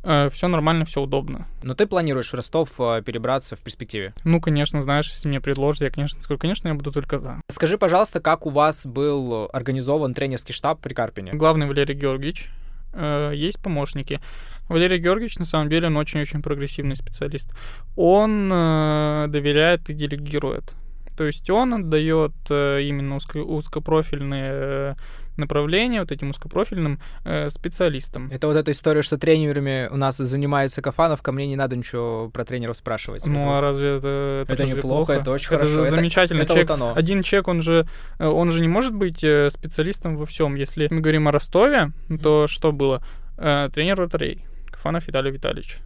[0.03, 1.47] э, все нормально, все удобно.
[1.63, 4.15] Но ты планируешь в Ростов перебраться в перспективе?
[4.25, 7.41] Ну, конечно, знаешь, если мне предложат, я, конечно, скажу, конечно, я буду только за.
[7.49, 11.33] Скажи, пожалуйста, как у вас был организован тренерский штаб при Карпине?
[11.33, 12.49] Главный Валерий Георгиевич,
[12.97, 14.21] э, есть помощники.
[14.69, 17.51] Валерий Георгиевич, на самом деле, он очень-очень прогрессивный специалист.
[17.97, 20.75] Он э, доверяет и делегирует.
[21.17, 24.97] То есть он отдает э, именно узко, узкопрофильные
[25.37, 28.29] э, направления вот этим узкопрофильным э, специалистам.
[28.33, 32.31] Это вот эта история, что тренерами у нас занимается Кафанов, ко мне не надо ничего
[32.31, 33.27] про тренеров спрашивать.
[33.27, 34.43] Ну, это, а разве это...
[34.45, 35.81] Это, это неплохо, это очень это хорошо.
[35.83, 36.43] Это замечательно.
[36.43, 36.95] Это, человек, вот оно.
[36.95, 37.87] Один человек, он же,
[38.19, 40.55] он же не может быть специалистом во всем.
[40.55, 42.19] Если мы говорим о Ростове, mm-hmm.
[42.19, 43.03] то что было?
[43.37, 45.79] Тренер вратарей Кафанов Виталий Витальевич.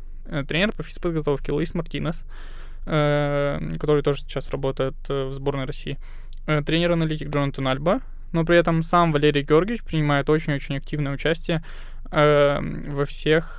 [0.47, 2.25] Тренер по физподготовке Луис Мартинес.
[2.87, 5.99] Э, который тоже сейчас работает э, в сборной России.
[6.47, 8.01] Э, тренер-аналитик Джонатан Альба,
[8.33, 11.63] но при этом сам Валерий Георгиевич принимает очень-очень активное участие
[12.11, 13.59] во всех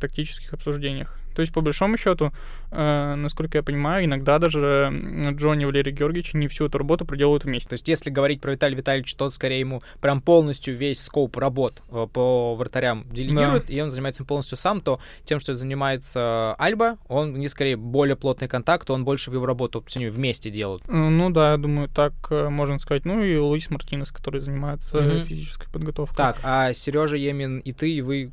[0.00, 1.19] тактических обсуждениях.
[1.40, 2.32] То есть, по большому счету,
[2.70, 4.92] э, насколько я понимаю, иногда даже
[5.30, 7.70] Джонни и Валерий Георгиевич не всю эту работу проделывают вместе.
[7.70, 11.80] То есть, если говорить про Виталия Витальевича, то скорее ему прям полностью весь скоп работ
[11.90, 13.72] э, по вратарям делегирует, да.
[13.72, 18.16] и он занимается им полностью сам, то тем, что занимается Альба, он не скорее более
[18.16, 20.82] плотный контакт, он больше в его работу с ним вместе делают.
[20.88, 23.06] Ну да, я думаю, так э, можно сказать.
[23.06, 25.24] Ну и Луис Мартинес, который занимается mm-hmm.
[25.24, 26.16] физической подготовкой.
[26.18, 28.30] Так, а Сережа Емин и ты, и вы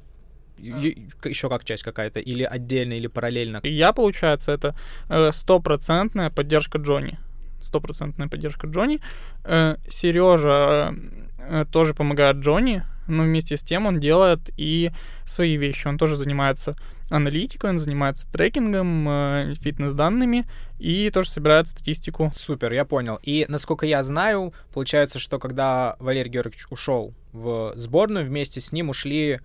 [0.57, 3.61] еще как часть какая-то, или отдельно, или параллельно?
[3.63, 4.75] Я, получается, это
[5.09, 7.17] э, стопроцентная поддержка Джонни.
[7.61, 8.99] Стопроцентная поддержка Джонни.
[9.43, 10.93] Э, Сережа
[11.39, 14.91] э, тоже помогает Джонни, но вместе с тем он делает и
[15.25, 15.87] свои вещи.
[15.87, 16.75] Он тоже занимается
[17.09, 20.45] аналитикой, он занимается трекингом, фитнес-данными
[20.77, 22.31] и тоже собирает статистику.
[22.35, 23.17] Супер, я понял.
[23.23, 28.89] И насколько я знаю, получается, что когда Валерий Георгиевич ушел в сборную, вместе с ним
[28.89, 29.39] ушли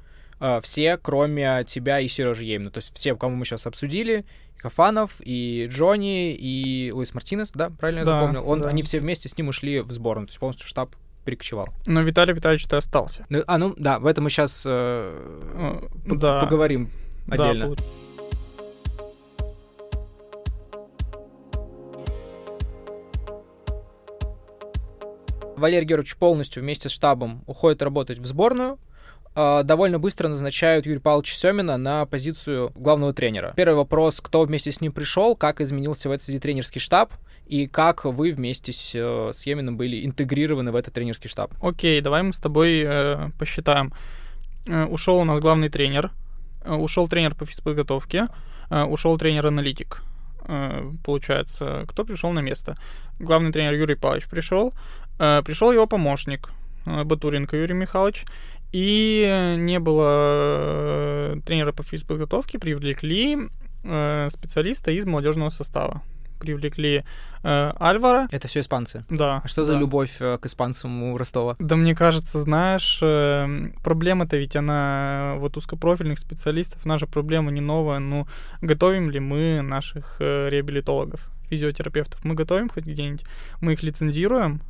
[0.62, 2.70] все, кроме тебя и Сережи Еймна.
[2.70, 4.24] То есть все, кому мы сейчас обсудили,
[4.56, 8.48] и Хафанов, и Джонни, и Луис Мартинес, да, правильно я да, запомнил?
[8.48, 8.68] Он, да.
[8.68, 11.68] Они все вместе с ним ушли в сборную, то есть полностью штаб перекочевал.
[11.86, 13.26] Но Виталий Витальевич ты остался.
[13.28, 16.40] Ну, а, ну да, в этом мы сейчас э, да.
[16.40, 16.90] поговорим
[17.28, 17.74] отдельно.
[17.76, 17.82] Да,
[25.62, 28.80] Валерий Георгиевич полностью вместе с штабом уходит работать в сборную,
[29.34, 33.52] а, довольно быстро назначают Юрия Павловича Семина на позицию главного тренера.
[33.56, 37.12] Первый вопрос, кто вместе с ним пришел, как изменился в этой тренерский штаб,
[37.46, 41.52] и как вы вместе с, э, с Емином были интегрированы в этот тренерский штаб?
[41.62, 43.92] Окей, давай мы с тобой э, посчитаем.
[44.68, 46.12] Э, ушел у нас главный тренер,
[46.64, 48.28] э, ушел тренер по физподготовке,
[48.70, 50.02] э, ушел тренер-аналитик.
[50.46, 52.76] Э, получается, кто пришел на место?
[53.18, 54.72] Главный тренер Юрий Павлович пришел,
[55.18, 56.50] э, пришел его помощник
[56.86, 58.24] э, Батуренко Юрий Михайлович,
[58.72, 63.50] и не было э, тренера по физподготовке, привлекли
[63.84, 66.02] э, специалиста из молодежного состава.
[66.40, 67.04] Привлекли
[67.44, 68.26] э, Альвара.
[68.32, 69.04] Это все испанцы?
[69.10, 69.42] Да.
[69.44, 69.66] А что да.
[69.66, 71.54] за любовь э, к испанцам у Ростова?
[71.58, 78.00] Да мне кажется, знаешь, э, проблема-то ведь она вот узкопрофильных специалистов, наша проблема не новая.
[78.00, 78.26] Ну,
[78.60, 82.24] готовим ли мы наших э, реабилитологов, физиотерапевтов?
[82.24, 83.24] Мы готовим хоть где-нибудь?
[83.60, 84.62] Мы их лицензируем?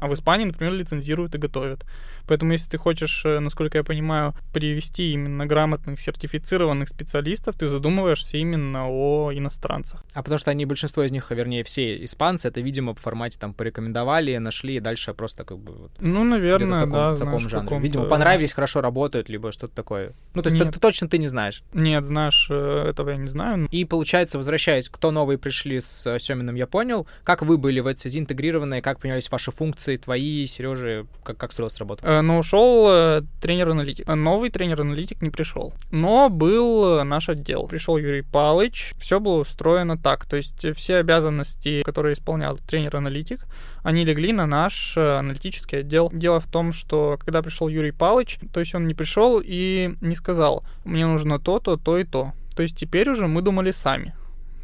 [0.00, 1.84] А в Испании, например, лицензируют и готовят.
[2.26, 8.36] Поэтому, если ты хочешь, э, насколько я понимаю, привести именно грамотных, сертифицированных специалистов, ты задумываешься
[8.36, 10.04] именно о иностранцах.
[10.14, 13.52] А потому что они, большинство из них, вернее, все испанцы, это, видимо, по формате там
[13.52, 15.72] порекомендовали, нашли, и дальше просто как бы...
[15.72, 17.78] Вот, ну, наверное, в таком, да, в таком знаешь, жанре.
[17.80, 20.12] Видимо, понравились, хорошо работают, либо что-то такое.
[20.34, 21.62] Ну, то есть ты, точно ты не знаешь.
[21.74, 23.68] Нет, знаешь, э, этого я не знаю.
[23.70, 27.06] И, получается, возвращаясь, кто новые пришли с э, Семиным, я понял.
[27.24, 31.52] Как вы были в этой связи интегрированы, как поменялись ваши функции, твои, Сережи, как, как
[31.52, 32.06] строилась работа?
[32.06, 34.06] Э, ну, ушел э, тренер-аналитик.
[34.06, 35.72] Новый тренер-аналитик не пришел.
[35.90, 37.66] Но был наш отдел.
[37.66, 38.92] Пришел Юрий Палыч.
[38.98, 40.26] Все было устроено так.
[40.26, 43.46] То есть все обязанности, которые исполнял тренер-аналитик,
[43.82, 46.10] они легли на наш аналитический отдел.
[46.12, 50.14] Дело в том, что когда пришел Юрий Палыч, то есть он не пришел и не
[50.14, 52.32] сказал, мне нужно то-то, то и то.
[52.54, 54.14] То есть теперь уже мы думали сами.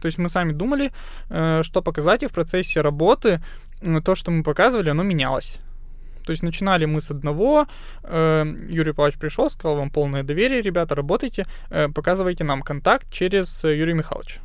[0.00, 0.92] То есть мы сами думали,
[1.30, 3.40] э, что показать, и в процессе работы
[4.02, 5.60] то, что мы показывали, оно менялось.
[6.24, 7.66] То есть начинали мы с одного,
[8.02, 13.62] э, Юрий Павлович пришел, сказал вам полное доверие, ребята, работайте, э, показывайте нам контакт через
[13.62, 14.40] Юрия Михайловича.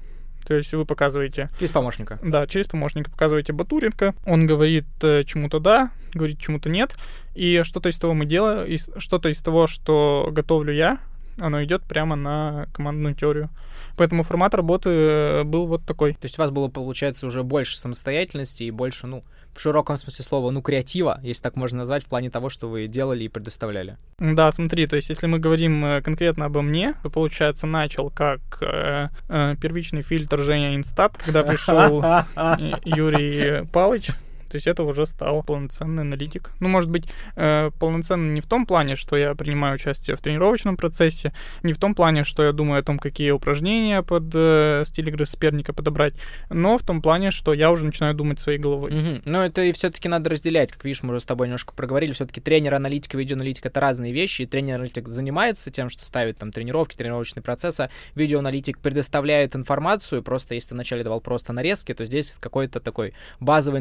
[0.45, 1.49] То есть вы показываете...
[1.57, 2.19] Через помощника.
[2.21, 4.13] Да, через помощника показываете Батуренко.
[4.25, 6.95] Он говорит э, чему-то да, говорит чему-то нет.
[7.35, 10.99] И что-то из того мы делаем, что-то из того, что готовлю я,
[11.39, 13.49] оно идет прямо на командную теорию.
[13.97, 16.13] Поэтому формат работы э, был вот такой.
[16.13, 19.23] То есть у вас было, получается, уже больше самостоятельности и больше, ну,
[19.53, 22.87] в широком смысле слова, ну, креатива, если так можно назвать, в плане того, что вы
[22.87, 23.97] делали и предоставляли.
[24.17, 28.39] Да, смотри, то есть если мы говорим э, конкретно обо мне, то, получается, начал как
[28.61, 32.01] э, э, первичный фильтр Женя Инстат, когда пришел
[32.85, 34.11] Юрий Палыч,
[34.51, 36.51] То есть это уже стал полноценный аналитик.
[36.59, 37.05] Ну, может быть,
[37.37, 41.33] э, полноценный не в том плане, что я принимаю участие в тренировочном процессе,
[41.63, 45.25] не в том плане, что я думаю о том, какие упражнения под э, стиль игры
[45.25, 46.15] соперника подобрать,
[46.49, 48.91] но в том плане, что я уже начинаю думать своей головой.
[48.91, 49.21] Угу.
[49.25, 50.73] Но это и все-таки надо разделять.
[50.73, 52.11] Как видишь, мы уже с тобой немножко проговорили.
[52.11, 56.97] Все-таки тренер, аналитика, видеоаналитика— это разные вещи, и тренер-аналитик занимается тем, что ставит там тренировки,
[56.97, 62.81] тренировочные процессы, видеоаналитик предоставляет информацию, просто если ты вначале давал просто нарезки, то здесь какой-то
[62.81, 63.79] такой базовой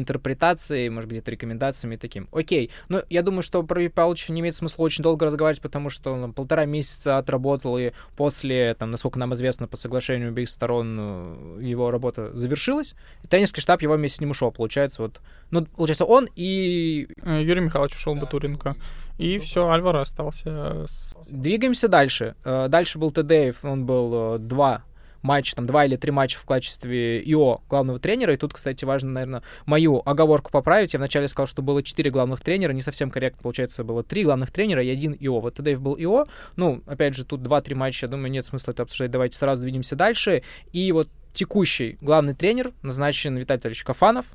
[0.61, 2.27] интерпретации, может быть, где-то рекомендациями таким.
[2.31, 6.11] Окей, ну, я думаю, что про Павловича не имеет смысла очень долго разговаривать, потому что
[6.11, 11.59] он полтора месяца отработал, и после, там, насколько нам известно, по соглашению обеих сторон э,
[11.61, 15.21] его работа завершилась, и тренерский штаб его вместе с ним ушел, получается, вот,
[15.51, 17.07] ну, получается, он и...
[17.23, 18.21] Э, Юрий Михайлович ушел да.
[18.21, 18.75] Батуренко.
[19.17, 20.85] И все, Альвара остался.
[20.87, 21.15] С...
[21.29, 22.35] Двигаемся дальше.
[22.43, 24.83] Э, дальше был Тедеев, он был два
[25.21, 28.33] матч, там, два или три матча в качестве ИО главного тренера.
[28.33, 30.93] И тут, кстати, важно, наверное, мою оговорку поправить.
[30.93, 32.73] Я вначале сказал, что было четыре главных тренера.
[32.73, 35.39] Не совсем корректно, получается, было три главных тренера и один ИО.
[35.39, 36.25] Вот Тедеев был ИО.
[36.55, 39.11] Ну, опять же, тут два-три матча, я думаю, нет смысла это обсуждать.
[39.11, 40.43] Давайте сразу двинемся дальше.
[40.71, 44.25] И вот текущий главный тренер назначен Виталий Витальевич Кафанов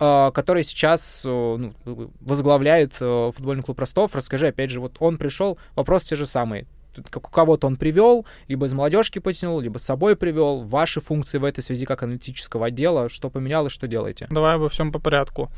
[0.00, 1.74] а, который сейчас ну,
[2.20, 4.14] возглавляет футбольный клуб Ростов.
[4.14, 6.66] Расскажи, опять же, вот он пришел, вопрос те же самые
[7.10, 10.62] как у кого-то он привел, либо из молодежки потянул, либо с собой привел.
[10.62, 14.26] Ваши функции в этой связи как аналитического отдела, что поменялось, что делаете?
[14.30, 15.50] Давай обо всем по порядку.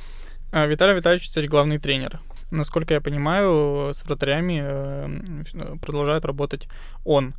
[0.53, 2.21] Э, Виталий Витальевич теперь главный тренер.
[2.51, 6.69] Насколько я понимаю, с вратарями э, продолжает работать
[7.05, 7.35] он.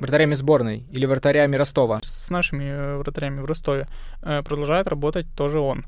[0.00, 2.00] Вратарями сборной или вратарями Ростова?
[2.02, 3.88] С нашими э, вратарями в Ростове
[4.20, 5.86] продолжает работать тоже он.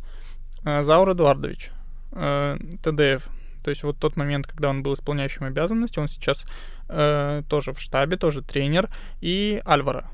[0.65, 1.71] Заур Эдуардович,
[2.13, 3.29] ТДФ,
[3.63, 6.45] то есть вот тот момент, когда он был исполняющим обязанности, он сейчас
[6.89, 8.91] э, тоже в штабе, тоже тренер.
[9.21, 10.11] И Альвара.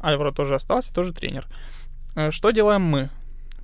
[0.00, 1.46] Альвара тоже остался, тоже тренер.
[2.14, 3.10] Э, что делаем мы?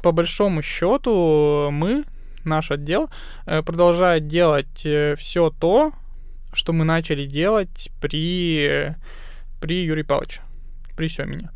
[0.02, 2.04] По большому счету мы,
[2.44, 3.10] наш отдел,
[3.46, 5.92] э, продолжает делать э, все то,
[6.52, 8.94] что мы начали делать при,
[9.60, 10.40] при Юрии Павловиче,
[10.96, 11.50] при Семине.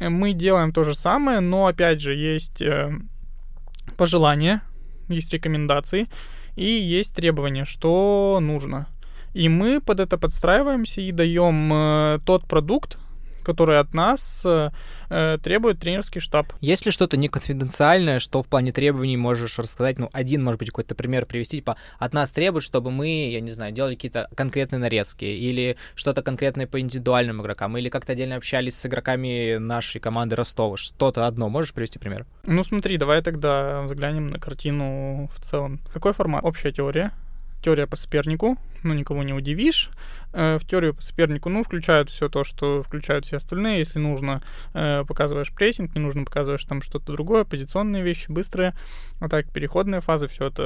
[0.00, 2.60] Мы делаем то же самое, но опять же есть
[3.96, 4.62] пожелания,
[5.08, 6.08] есть рекомендации
[6.56, 8.86] и есть требования, что нужно.
[9.34, 12.98] И мы под это подстраиваемся и даем э, тот продукт,
[13.42, 14.70] который от нас э,
[15.10, 16.52] э, требует тренерский штаб.
[16.60, 19.98] Есть ли что-то неконфиденциальное, что в плане требований можешь рассказать?
[19.98, 23.50] Ну, один, может быть, какой-то пример привести, типа, от нас требуют, чтобы мы, я не
[23.50, 28.74] знаю, делали какие-то конкретные нарезки, или что-то конкретное по индивидуальным игрокам, или как-то отдельно общались
[28.74, 30.76] с игроками нашей команды Ростова.
[30.76, 31.48] Что-то одно.
[31.48, 32.26] Можешь привести пример?
[32.44, 35.80] Ну, смотри, давай тогда взглянем на картину в целом.
[35.92, 36.44] Какой формат?
[36.44, 37.12] Общая теория,
[37.62, 39.90] теория по сопернику, ну, никого не удивишь.
[40.32, 43.80] Э, в теорию по сопернику, ну, включают все то, что включают все остальные.
[43.80, 44.42] Если нужно,
[44.72, 48.74] э, показываешь прессинг, не нужно, показываешь там что-то другое, позиционные вещи, быстрые.
[49.20, 50.62] Вот так, переходные фазы, все это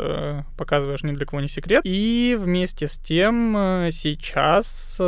[0.49, 1.83] э, показываешь ни для кого не секрет.
[1.85, 3.55] И вместе с тем
[3.91, 5.01] сейчас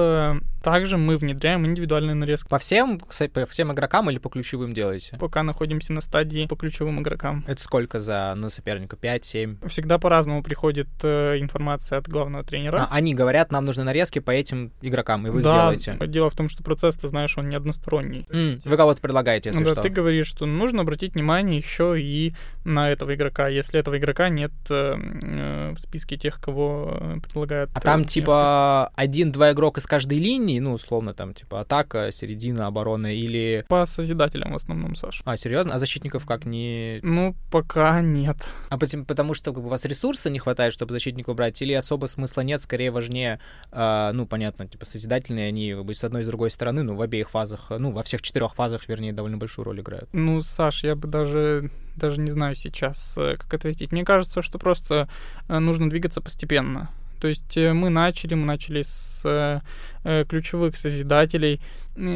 [0.63, 2.49] также мы внедряем индивидуальные нарезки.
[2.49, 5.17] По всем, по всем игрокам или по ключевым делаете?
[5.19, 7.45] Пока находимся на стадии по ключевым игрокам.
[7.47, 8.97] Это сколько за на соперника?
[8.97, 9.69] 5-7?
[9.69, 12.89] Всегда по-разному приходит информация от главного тренера.
[12.91, 16.07] А, они говорят, нам нужны нарезки по этим игрокам, и вы да, их делаете.
[16.07, 18.27] Дело в том, что процесс, ты знаешь, он не односторонний.
[18.31, 19.83] Mm, вы кого-то предлагаете, если да, что.
[19.83, 22.35] ты говоришь, что нужно обратить внимание еще и
[22.65, 27.71] на этого игрока, если этого игрока нет э, э в списке тех, кого предлагают.
[27.75, 33.15] А там, типа, один-два игрока из каждой линии, ну, условно, там, типа, атака, середина, оборона,
[33.15, 33.65] или...
[33.69, 35.23] По созидателям в основном, Саш.
[35.25, 35.75] А, серьезно?
[35.75, 37.01] А защитников как не...
[37.03, 38.49] Ну, пока нет.
[38.71, 41.73] А потому, потому что как бы, у вас ресурса не хватает, чтобы защитников брать, или
[41.73, 43.41] особо смысла нет, скорее важнее,
[43.73, 46.95] э, ну, понятно, типа, созидательные, они как бы с одной и с другой стороны, ну,
[46.95, 50.09] в обеих фазах, ну, во всех четырех фазах, вернее, довольно большую роль играют.
[50.13, 53.93] Ну, Саш, я бы даже даже не знаю сейчас, э, как ответить.
[53.93, 55.09] Мне кажется, что просто
[55.49, 56.91] э, нужно двигаться постепенно.
[57.21, 61.61] То есть э, мы начали, мы начали с э, ключевых созидателей.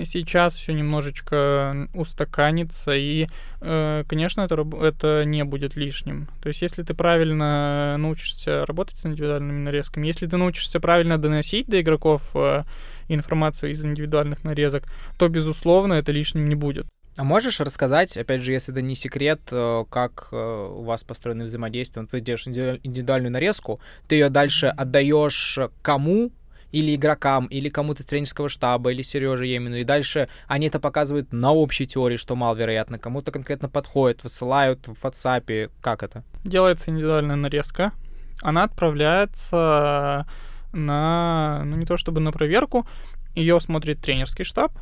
[0.05, 3.27] Сейчас все немножечко устаканится, и,
[3.61, 6.29] э, конечно, это, это не будет лишним.
[6.41, 11.67] То есть если ты правильно научишься работать с индивидуальными нарезками, если ты научишься правильно доносить
[11.67, 12.63] до игроков э,
[13.09, 14.85] информацию из индивидуальных нарезок,
[15.19, 16.87] то, безусловно, это лишним не будет.
[17.17, 21.45] А можешь рассказать, опять же, если это не секрет, э, как э, у вас построены
[21.45, 22.07] взаимодействия?
[22.07, 26.33] Ты делаешь индивидуальную нарезку, ты ее дальше отдаешь кому?
[26.71, 31.31] Или игрокам, или кому-то из тренерского штаба, или Сереже Емину, и дальше они это показывают
[31.31, 36.25] на общей теории, что маловероятно, кому-то конкретно подходит, высылают в WhatsApp, как это?
[36.45, 37.93] Делается индивидуальная нарезка,
[38.41, 40.27] она отправляется
[40.73, 42.87] на, ну не то чтобы на проверку,
[43.35, 44.73] ее смотрит тренерский штаб,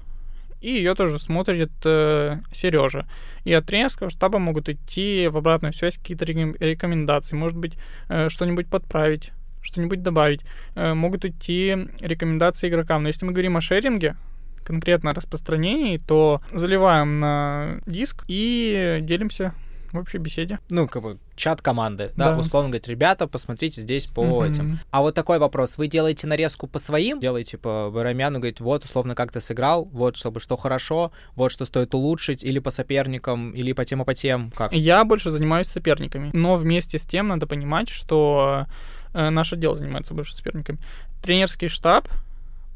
[0.61, 3.07] и ее тоже смотрит э, Сережа.
[3.45, 8.69] И от тренерского штаба могут идти в обратную связь какие-то рекомендации, может быть, э, что-нибудь
[8.69, 9.33] подправить,
[9.63, 10.45] что-нибудь добавить.
[10.75, 13.03] Э, могут идти рекомендации игрокам.
[13.03, 14.17] Но если мы говорим о шеринге,
[14.65, 19.55] конкретно распространении, то заливаем на диск и делимся
[19.93, 20.59] в общей беседе.
[20.71, 22.39] Ну, как бы чат команды, да, да.
[22.39, 24.45] условно говорить, ребята, посмотрите здесь по угу.
[24.45, 24.81] этим.
[24.91, 29.15] А вот такой вопрос, вы делаете нарезку по своим, делаете по Барамяну, говорите, вот, условно,
[29.15, 33.73] как ты сыграл, вот, чтобы что хорошо, вот, что стоит улучшить, или по соперникам, или
[33.73, 34.73] по тем и по тем, как?
[34.73, 38.67] Я больше занимаюсь соперниками, но вместе с тем надо понимать, что
[39.13, 40.79] э, наше дело занимается больше соперниками.
[41.23, 42.09] Тренерский штаб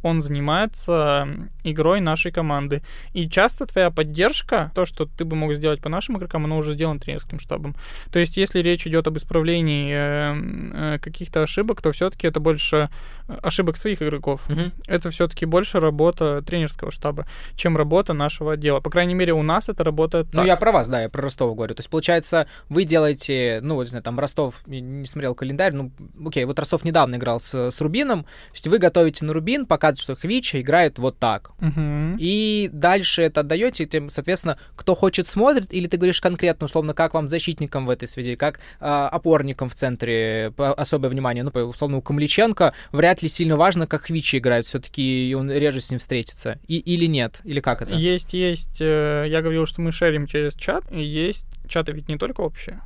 [0.05, 1.27] он занимается
[1.65, 2.83] игрой нашей команды.
[3.15, 6.75] И часто твоя поддержка, то, что ты бы мог сделать по нашим игрокам, оно уже
[6.75, 7.75] сделано тренерским штабом.
[8.13, 12.91] То есть, если речь идет об исправлении э, э, каких-то ошибок, то все-таки это больше
[13.27, 14.43] ошибок своих игроков.
[14.49, 14.61] Угу.
[14.89, 18.81] Это все-таки больше работа тренерского штаба, чем работа нашего отдела.
[18.81, 21.55] По крайней мере, у нас это работает Ну, я про вас, да, я про Ростов
[21.55, 21.75] говорю.
[21.75, 25.91] То есть, получается, вы делаете, ну, вот, не знаю, там, Ростов, не смотрел календарь, ну,
[26.27, 29.94] окей, вот Ростов недавно играл с, с Рубином, то есть вы готовите на Рубин, пока
[29.95, 31.51] показывает, что Хвича играет вот так.
[31.61, 32.17] Угу.
[32.19, 37.15] И дальше это отдаете, тем, соответственно, кто хочет смотрит, или ты говоришь конкретно, условно, как
[37.15, 41.45] вам защитникам в этой связи, как э, опорникам в центре особое внимание.
[41.45, 45.91] Ну, условно, у Камличенко вряд ли сильно важно, как Хвича играет, все-таки он реже с
[45.91, 46.59] ним встретится.
[46.67, 47.95] И, или нет, или как это?
[47.95, 48.81] Есть, есть.
[48.81, 52.81] Э, я говорил, что мы шерим через чат, есть чаты ведь не только общие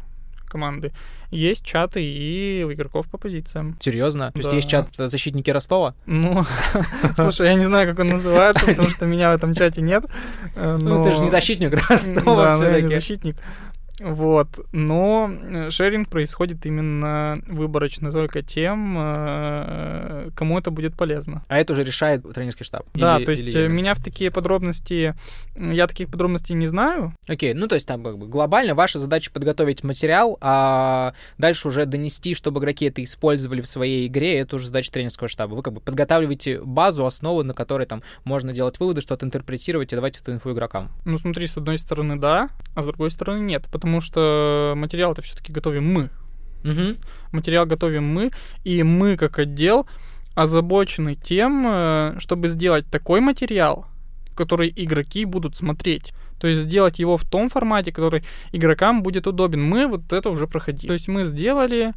[0.48, 0.92] команды.
[1.30, 3.76] Есть чаты и у игроков по позициям.
[3.80, 4.32] Серьезно?
[4.32, 5.94] То есть есть чат защитники Ростова?
[6.06, 6.46] Ну,
[7.16, 10.04] слушай, я не знаю, как он называется, потому что меня в этом чате нет.
[10.56, 12.88] Ну, ты же не защитник Ростова все-таки.
[12.88, 13.36] Да, защитник.
[14.00, 14.60] Вот.
[14.72, 21.44] Но э, шеринг происходит именно выборочно только тем, э, кому это будет полезно.
[21.48, 22.86] А это уже решает тренерский штаб?
[22.94, 23.66] Да, или, то есть или...
[23.66, 25.14] меня в такие подробности...
[25.56, 27.14] Я таких подробностей не знаю.
[27.26, 31.86] Окей, ну то есть там как бы глобально ваша задача подготовить материал, а дальше уже
[31.86, 35.54] донести, чтобы игроки это использовали в своей игре, это уже задача тренерского штаба.
[35.54, 39.96] Вы как бы подготавливаете базу, основу, на которой там можно делать выводы, что-то интерпретировать и
[39.96, 40.90] давать эту инфу игрокам.
[41.04, 45.12] Ну смотри, с одной стороны да, а с другой стороны нет, потому потому что материал
[45.12, 46.10] это все-таки готовим мы.
[46.64, 46.96] Угу.
[47.32, 48.30] Материал готовим мы,
[48.64, 49.86] и мы как отдел
[50.34, 53.86] озабочены тем, э, чтобы сделать такой материал,
[54.36, 56.12] который игроки будут смотреть.
[56.38, 59.62] То есть сделать его в том формате, который игрокам будет удобен.
[59.62, 60.86] Мы вот это уже проходили.
[60.86, 61.94] То есть мы сделали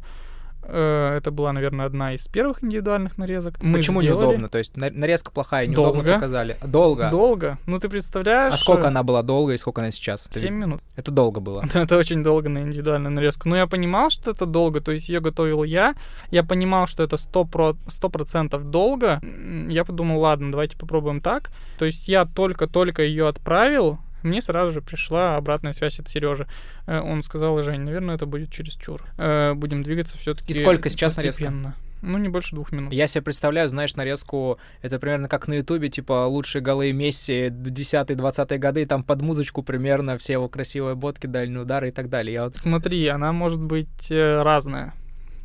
[0.66, 3.62] это была, наверное, одна из первых индивидуальных нарезок.
[3.62, 4.26] Мы Почему сделали...
[4.26, 4.48] неудобно?
[4.48, 6.14] То есть нарезка плохая, неудобно долго.
[6.14, 6.56] показали.
[6.62, 7.10] Долго.
[7.10, 7.58] Долго.
[7.66, 8.54] Ну ты представляешь?
[8.54, 10.28] А сколько она была долго и сколько она сейчас?
[10.30, 10.80] 7 минут.
[10.96, 11.64] Это долго было.
[11.74, 13.48] это очень долго на индивидуальную нарезку.
[13.48, 15.94] Но я понимал, что это долго, то есть ее готовил я.
[16.30, 17.76] Я понимал, что это 100%, про...
[17.88, 19.20] 100 долго.
[19.68, 21.50] Я подумал, ладно, давайте попробуем так.
[21.78, 26.46] То есть я только-только ее отправил, мне сразу же пришла обратная связь от Сережи.
[26.86, 29.04] Э, он сказал, Жень, наверное, это будет через чур.
[29.18, 30.52] Э, будем двигаться все-таки.
[30.52, 31.74] И сколько сейчас нарезка?
[32.02, 32.92] Ну, не больше двух минут.
[32.92, 38.58] Я себе представляю, знаешь, нарезку, это примерно как на Ютубе, типа, лучшие голы Месси 10-20-е
[38.58, 42.34] годы, там под музычку примерно все его красивые ботки, дальние удары и так далее.
[42.34, 42.58] Я вот...
[42.58, 44.94] Смотри, она может быть э, разная.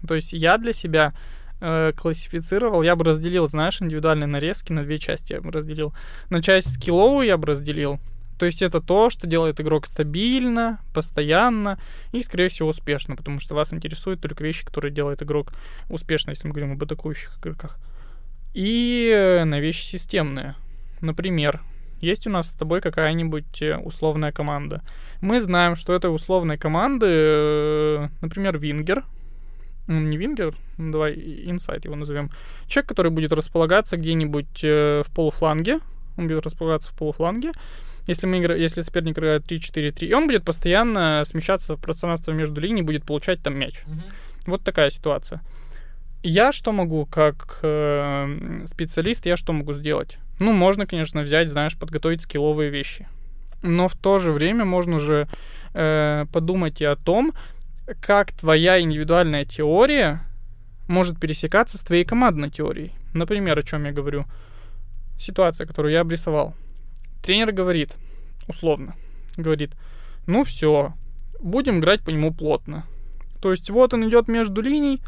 [0.08, 1.14] То есть я для себя
[1.62, 5.34] э, классифицировал, я бы разделил, знаешь, индивидуальные нарезки на две части.
[5.34, 5.94] Я бы разделил.
[6.32, 8.00] На часть скилловую я бы разделил,
[8.38, 11.80] то есть это то, что делает игрок стабильно, постоянно
[12.12, 15.54] и, скорее всего, успешно, потому что вас интересуют только вещи, которые делает игрок
[15.90, 17.80] успешно, если мы говорим об атакующих игроках.
[18.54, 20.56] И э, на вещи системные.
[21.02, 21.62] Например,
[22.00, 24.82] есть у нас с тобой какая-нибудь э, условная команда.
[25.22, 29.04] Мы знаем, что этой условной команды, э, например, Вингер,
[29.88, 31.14] не Вингер, давай
[31.45, 32.30] инсайд его назовем,
[32.68, 35.80] человек, который будет располагаться где-нибудь в полуфланге,
[36.18, 37.52] он будет располагаться в полуфланге,
[38.08, 38.55] если, мы игра...
[38.55, 43.43] если соперник играет 3-4-3, и он будет постоянно смещаться в пространство между линий, будет получать
[43.43, 43.84] там мяч.
[43.86, 44.01] Угу.
[44.47, 45.41] Вот такая ситуация.
[46.24, 50.18] Я что могу, как э, специалист, я что могу сделать?
[50.39, 53.08] Ну, можно, конечно, взять, знаешь, подготовить скилловые вещи.
[53.62, 55.28] Но в то же время можно же
[55.74, 57.34] э, подумать и о том,
[58.01, 60.22] как твоя индивидуальная теория
[60.88, 62.93] может пересекаться с твоей командной теорией.
[63.14, 64.26] Например, о чем я говорю.
[65.20, 66.53] Ситуация, которую я обрисовал.
[67.22, 67.95] Тренер говорит,
[68.47, 68.95] условно,
[69.36, 69.76] говорит,
[70.26, 70.93] ну все,
[71.39, 72.86] будем играть по нему плотно.
[73.41, 75.01] То есть вот он идет между линий,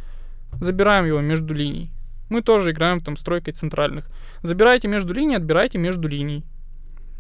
[0.60, 1.92] забираем его между линий.
[2.30, 4.10] Мы тоже играем там стройкой центральных.
[4.44, 6.46] Забирайте между линий, отбирайте между линий.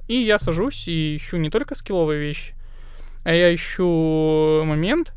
[0.08, 2.54] И я сажусь и ищу не только скилловые вещи,
[3.24, 5.14] а я ищу момент,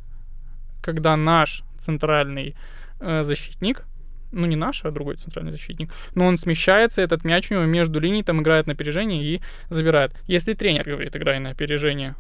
[0.82, 2.56] когда наш центральный
[3.00, 3.84] э, защитник
[4.33, 8.01] ну не наш, а другой центральный защитник, но он смещается, этот мяч у него между
[8.01, 10.12] линий, там играет на опережение и забирает.
[10.26, 12.16] Если тренер говорит, играй на опережение,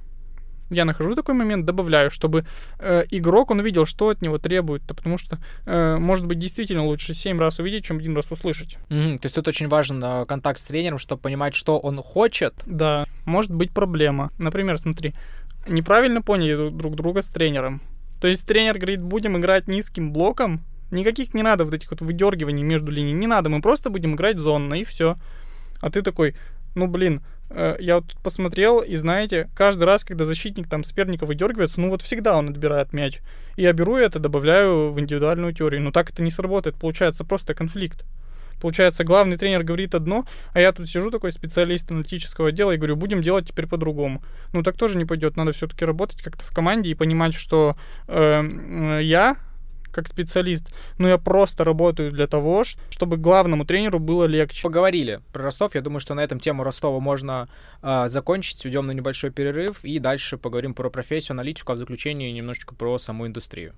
[0.72, 2.44] я нахожу такой момент, добавляю, чтобы
[2.78, 6.84] э, игрок, он видел, что от него требует, -то, потому что, э, может быть, действительно
[6.84, 8.78] лучше 7 раз увидеть, чем один раз услышать.
[8.88, 9.18] Mm-hmm.
[9.18, 12.54] То есть тут очень важен э, контакт с тренером, чтобы понимать, что он хочет.
[12.66, 14.30] Да, может быть проблема.
[14.38, 15.14] Например, смотри,
[15.68, 17.80] неправильно поняли друг друга с тренером.
[18.20, 22.62] То есть тренер говорит, будем играть низким блоком, никаких не надо вот этих вот выдергиваний
[22.62, 25.16] между линий, не надо, мы просто будем играть зонно, и все.
[25.80, 26.36] А ты такой,
[26.74, 27.22] ну блин,
[27.54, 32.02] Э, я вот посмотрел, и знаете, каждый раз, когда защитник там соперника выдергивается, ну вот
[32.02, 33.20] всегда он отбирает мяч.
[33.56, 35.82] И я беру это, добавляю в индивидуальную теорию.
[35.82, 38.04] Но так это не сработает, получается просто конфликт.
[38.60, 42.94] Получается, главный тренер говорит одно, а я тут сижу такой специалист аналитического отдела и говорю,
[42.94, 44.22] будем делать теперь по-другому.
[44.52, 47.76] Ну так тоже не пойдет, надо все-таки работать как-то в команде и понимать, что
[48.06, 49.36] э, я
[49.92, 54.62] как специалист, но я просто работаю для того, чтобы главному тренеру было легче.
[54.62, 55.74] Поговорили про Ростов.
[55.74, 57.48] Я думаю, что на этом тему Ростова можно
[57.82, 58.64] э, закончить.
[58.64, 62.98] Уйдем на небольшой перерыв и дальше поговорим про профессию, аналитику, а в заключение немножечко про
[62.98, 63.74] саму индустрию.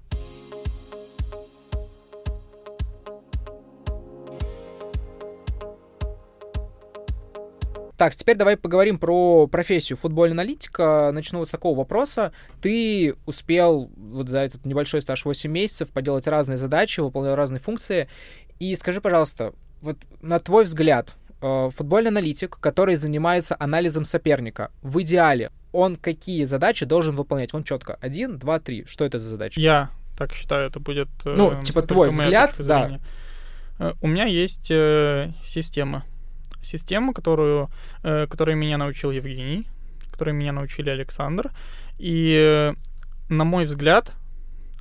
[7.96, 11.10] Так, теперь давай поговорим про профессию футбольный аналитика.
[11.12, 12.32] Начну вот с такого вопроса.
[12.60, 18.08] Ты успел вот за этот небольшой стаж 8 месяцев поделать разные задачи, выполнять разные функции.
[18.58, 25.00] И скажи, пожалуйста, вот на твой взгляд, э, футбольный аналитик, который занимается анализом соперника, в
[25.02, 27.52] идеале он какие задачи должен выполнять?
[27.52, 27.98] Он четко.
[28.00, 28.84] Один, два, три.
[28.86, 29.58] Что это за задачи?
[29.58, 31.08] Я так считаю, это будет...
[31.24, 33.00] Ну, э, типа твой взгляд, да.
[33.78, 36.04] Э, у меня есть э, система
[36.64, 37.70] систему, которую,
[38.02, 39.66] э, которой меня научил Евгений,
[40.14, 41.50] которой меня научили Александр.
[41.98, 42.74] И, э,
[43.28, 44.12] на мой взгляд,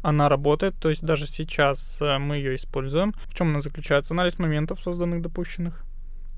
[0.01, 3.13] она работает, то есть даже сейчас э, мы ее используем.
[3.25, 4.13] В чем она заключается?
[4.13, 5.83] Анализ моментов, созданных, допущенных.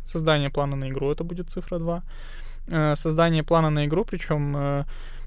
[0.06, 2.04] Создание плана на игру, это будет цифра 2.
[2.68, 4.86] Э, создание плана на игру, причем,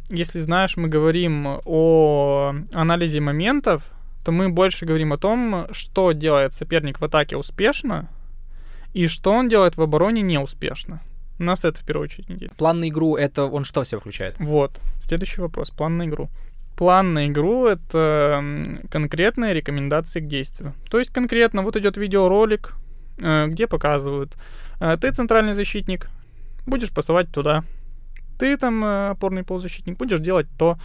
[0.09, 3.83] если знаешь, мы говорим о анализе моментов,
[4.25, 8.09] то мы больше говорим о том, что делает соперник в атаке успешно,
[8.95, 11.01] и что он делает в обороне неуспешно.
[11.39, 14.35] Нас это в первую очередь не План на игру, это он что все включает?
[14.39, 14.81] Вот.
[14.99, 15.71] Следующий вопрос.
[15.71, 16.29] План на игру.
[16.77, 18.43] План на игру— это
[18.91, 20.75] конкретные рекомендации к действию.
[20.91, 22.75] То есть конкретно вот идет видеоролик,
[23.19, 24.37] э, где показывают,
[24.81, 26.09] э, ты центральный защитник,
[26.67, 27.65] будешь пасовать туда.
[28.39, 30.79] Ты там э, опорный полузащитник, будешь делать то.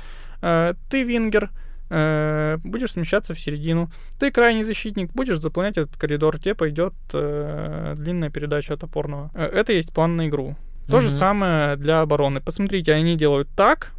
[0.90, 1.52] Ты вингер,
[1.94, 3.90] э, будешь смещаться в середину.
[4.20, 9.30] Ты крайний защитник, будешь заполнять этот коридор, тебе пойдет э, длинная передача от опорного.
[9.36, 10.56] Э, это есть план на игру.
[10.88, 11.04] То угу.
[11.04, 12.42] же самое для обороны.
[12.42, 13.92] Посмотрите, они делают так,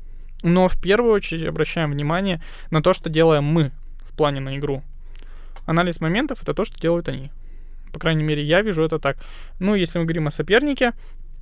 [0.43, 3.71] но в первую очередь обращаем внимание на то, что делаем мы
[4.03, 4.83] в плане на игру.
[5.67, 7.31] Анализ моментов это то, что делают они.
[7.93, 9.19] По крайней мере, я вижу это так.
[9.61, 10.93] Ну, если мы говорим о сопернике,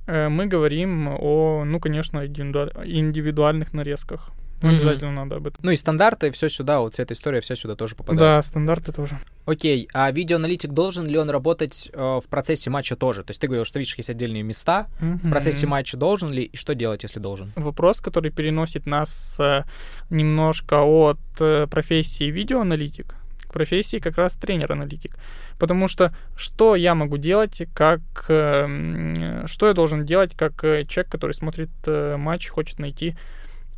[0.05, 4.31] э, мы говорим о, ну, конечно, индивидуальных нарезках.
[4.63, 5.23] Ну, обязательно mm-hmm.
[5.23, 5.59] надо об этом.
[5.63, 8.19] Ну и стандарты, все сюда, вот вся эта история, все сюда тоже попадает.
[8.19, 9.19] Да, стандарты тоже.
[9.45, 13.23] Окей, а видеоаналитик должен ли он работать э, в процессе матча тоже?
[13.23, 14.87] То есть ты говорил, что видишь, есть отдельные места.
[14.99, 15.27] Mm-hmm.
[15.27, 17.51] В процессе матча должен ли и что делать, если должен?
[17.55, 19.63] Вопрос, который переносит нас э,
[20.09, 23.15] немножко от э, профессии видеоаналитик
[23.53, 25.15] профессии как раз тренер-аналитик.
[25.59, 28.01] Потому что что я могу делать, как...
[28.27, 33.15] Э, что я должен делать, как э, человек, который смотрит э, матч, хочет найти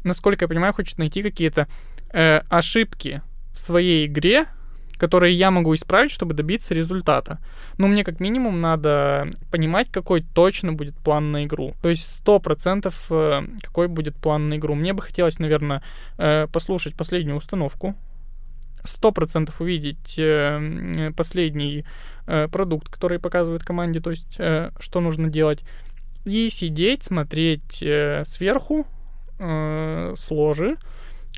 [0.06, 1.68] насколько я понимаю, хочет найти какие-то
[2.14, 3.22] э, ошибки
[3.54, 4.46] в своей игре,
[4.98, 7.40] которые я могу исправить, чтобы добиться результата.
[7.78, 11.74] Но мне как минимум надо понимать, какой точно будет план на игру.
[11.82, 14.76] То есть 100% э, какой будет план на игру.
[14.76, 15.84] Мне бы хотелось, наверное,
[16.18, 17.96] э, послушать последнюю установку,
[18.84, 21.86] 100% увидеть э, последний
[22.26, 25.64] продукт, который показывает команде, то есть что нужно делать,
[26.26, 27.84] и сидеть, смотреть
[28.24, 28.88] сверху,
[29.40, 30.78] э, с ложи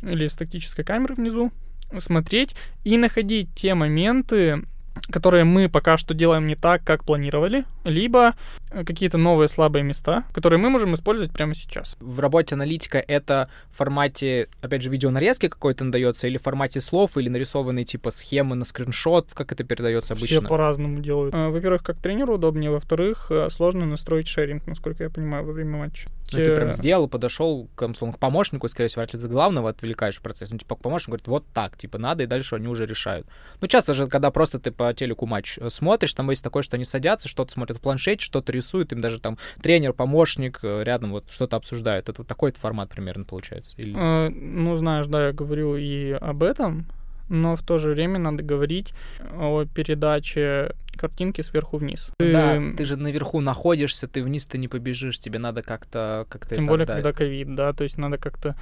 [0.02, 1.52] или с тактической камеры внизу,
[1.98, 4.64] смотреть и находить те моменты,
[5.10, 8.36] которые мы пока что делаем не так, как планировали, либо
[8.72, 11.96] э, какие-то новые слабые места, которые мы можем использовать прямо сейчас.
[12.00, 17.18] В работе аналитика это в формате, опять же, видеонарезки какой-то надается, или в формате слов,
[17.18, 20.40] или нарисованные типа схемы на скриншот, как это передается обычно?
[20.40, 21.34] Все по-разному делают.
[21.34, 25.78] Э, во-первых, как тренеру удобнее, во-вторых, э, сложно настроить шеринг, насколько я понимаю, во время
[25.78, 26.08] матча.
[26.32, 30.52] Ну, ты прям сделал, подошел к, к помощнику, скорее всего, если ты главного отвлекаешь процесс.
[30.52, 33.28] Ну, типа, к помощнику говорит, вот так, типа, надо, и дальше они уже решают.
[33.62, 36.78] Ну, часто же, когда просто ты по телеку матч э, смотришь, там есть такое, что
[36.78, 41.12] они садятся, что-то смотрят в планшете, что-то рисуют, им даже там тренер, помощник э, рядом
[41.12, 42.08] вот что-то обсуждают.
[42.08, 43.74] Это вот такой формат примерно получается?
[43.76, 43.94] Или...
[43.98, 46.86] Э, ну, знаешь, да, я говорю и об этом,
[47.28, 48.94] но в то же время надо говорить
[49.34, 52.12] о передаче картинки сверху вниз.
[52.18, 56.66] Да, ты, ты же наверху находишься, ты вниз-то не побежишь, тебе надо как-то как Тем
[56.66, 58.56] более, когда ковид, да, то есть надо как-то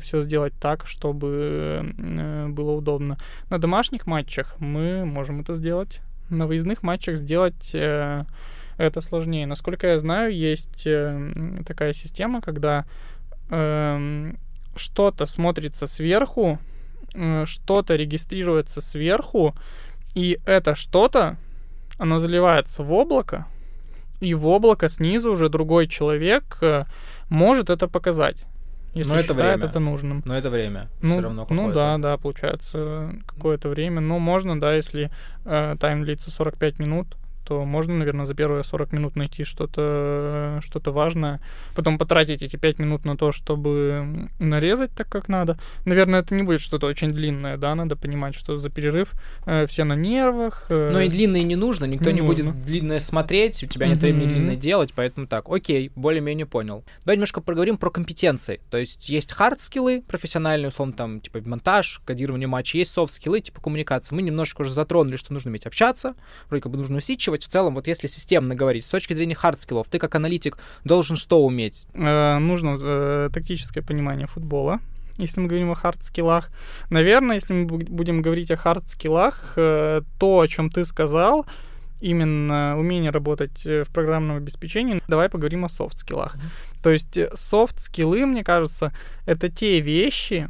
[0.00, 3.18] все сделать так, чтобы э, было удобно.
[3.48, 6.00] На домашних матчах мы можем это сделать.
[6.28, 8.24] На выездных матчах сделать э,
[8.76, 9.46] это сложнее.
[9.46, 10.86] Насколько я знаю, есть
[11.66, 12.86] такая система, когда
[13.50, 14.38] эм,
[14.76, 16.58] что-то смотрится сверху,
[17.44, 19.54] что-то регистрируется сверху,
[20.14, 21.36] и это что-то,
[21.98, 23.46] оно заливается в облако,
[24.20, 26.84] и в облако снизу уже другой человек э,
[27.28, 28.44] может это показать.
[28.92, 29.64] Если но это время.
[29.64, 30.22] это нужным.
[30.24, 30.88] Но это время.
[31.00, 34.00] Ну, все равно ну да, да, получается какое-то время.
[34.00, 35.10] Но можно, да, если
[35.44, 37.16] э, тайм длится 45 минут,
[37.50, 41.40] то можно, наверное, за первые 40 минут найти что-то что важное,
[41.74, 45.58] потом потратить эти 5 минут на то, чтобы нарезать так, как надо.
[45.84, 49.14] Наверное, это не будет что-то очень длинное, да, надо понимать, что за перерыв
[49.46, 50.66] э, все на нервах.
[50.68, 50.90] Э...
[50.92, 52.52] Но и длинное не нужно, никто не, не нужно.
[52.52, 56.84] будет длинное смотреть, у тебя нет времени длинное делать, поэтому так, окей, более-менее понял.
[57.04, 58.60] Давай немножко поговорим про компетенции.
[58.70, 64.14] То есть есть хард-скиллы профессиональные, условно, там, типа монтаж, кодирование матча, есть софт-скиллы, типа коммуникации.
[64.14, 66.14] Мы немножко уже затронули, что нужно уметь общаться,
[66.48, 69.88] вроде как бы нужно усидчивать, в целом, вот если системно говорить, с точки зрения хардскиллов,
[69.88, 71.86] ты как аналитик должен что уметь?
[71.94, 74.80] Э, нужно э, тактическое понимание футбола,
[75.18, 76.50] если мы говорим о хардскиллах.
[76.90, 81.46] Наверное, если мы будем говорить о хардскиллах, э, то, о чем ты сказал,
[82.00, 86.36] именно умение работать э, в программном обеспечении, давай поговорим о софт-скиллах.
[86.36, 86.82] Mm-hmm.
[86.82, 88.92] То есть софт-скиллы, мне кажется,
[89.26, 90.48] это те вещи,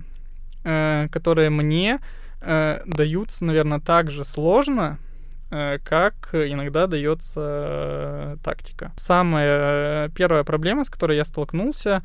[0.64, 1.98] э, которые мне
[2.40, 5.09] э, даются, наверное, так же сложно, Э,
[5.50, 8.92] как иногда дается э, тактика.
[8.96, 12.02] Самая э, первая проблема, с которой я столкнулся,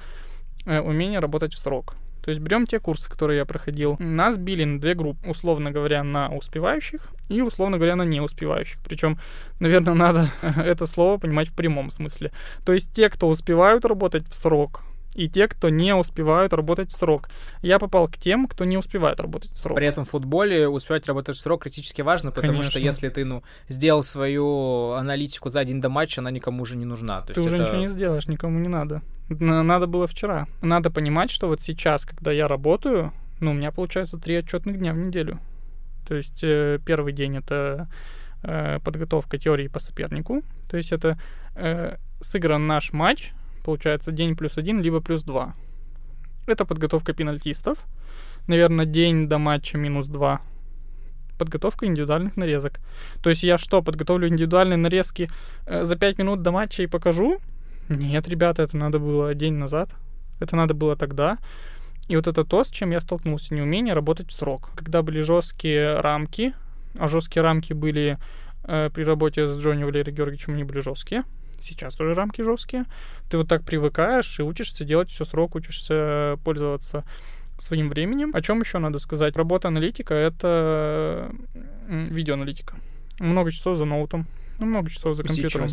[0.65, 1.95] умение работать в срок.
[2.25, 3.97] То есть берем те курсы, которые я проходил.
[3.99, 8.79] Нас били на две группы, условно говоря, на успевающих и, условно говоря, на неуспевающих.
[8.83, 9.19] Причем,
[9.59, 12.31] наверное, надо это слово понимать в прямом смысле.
[12.65, 14.81] То есть те, кто успевают работать в срок,
[15.16, 17.30] и те, кто не успевают работать в срок.
[17.61, 19.76] Я попал к тем, кто не успевает работать в срок.
[19.76, 22.72] При этом в футболе успевать работать в срок критически важно, потому Конечно.
[22.72, 26.86] что если ты, ну, сделал свою аналитику за день до матча, она никому уже не
[26.86, 27.22] нужна.
[27.22, 27.63] То ты уже это...
[27.63, 29.01] ничего не сделаешь, никому не надо.
[29.30, 30.47] Надо было вчера.
[30.61, 34.93] Надо понимать, что вот сейчас, когда я работаю, ну, у меня получается три отчетных дня
[34.93, 35.39] в неделю.
[36.07, 37.88] То есть э, первый день это
[38.43, 40.43] э, подготовка теории по сопернику.
[40.70, 41.18] То есть это
[41.55, 43.32] э, сыгран наш матч,
[43.66, 45.55] получается день плюс один, либо плюс два.
[46.45, 47.80] Это подготовка пенальтистов.
[48.47, 50.41] Наверное, день до матча минус два.
[51.39, 52.80] Подготовка индивидуальных нарезок.
[53.24, 55.30] То есть я что, подготовлю индивидуальные нарезки
[55.66, 57.39] э, за 5 минут до матча и покажу?
[57.89, 59.89] Нет, ребята, это надо было день назад.
[60.39, 61.39] Это надо было тогда.
[62.07, 64.72] И вот это то, с чем я столкнулся, неумение работать в срок.
[64.76, 66.53] Когда были жесткие рамки,
[66.99, 68.18] а жесткие рамки были
[68.63, 71.24] э, при работе с Джонни Валерием Георгиевичем, они были жесткие
[71.59, 72.85] сейчас уже рамки жесткие.
[73.29, 77.03] Ты вот так привыкаешь и учишься делать все срок, учишься пользоваться
[77.57, 78.31] своим временем.
[78.33, 79.35] О чем еще надо сказать?
[79.35, 81.31] Работа аналитика— это
[81.87, 82.75] видеоаналитика.
[83.19, 84.27] Много часов за ноутом,
[84.59, 85.67] ну, много часов за компьютером.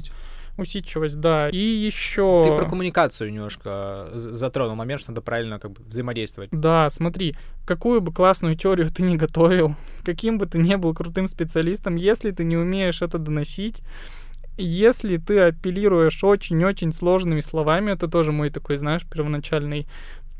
[0.58, 1.48] Усидчивость, да.
[1.48, 2.42] И еще...
[2.44, 6.50] Ты про коммуникацию немножко затронул момент, что надо правильно как бы взаимодействовать.
[6.52, 11.26] Да, смотри, какую бы классную теорию ты не готовил, каким бы ты ни был крутым
[11.26, 13.80] специалистом, если ты не умеешь это доносить,
[14.57, 19.86] если ты апеллируешь очень-очень сложными словами, это тоже мой такой, знаешь, первоначальный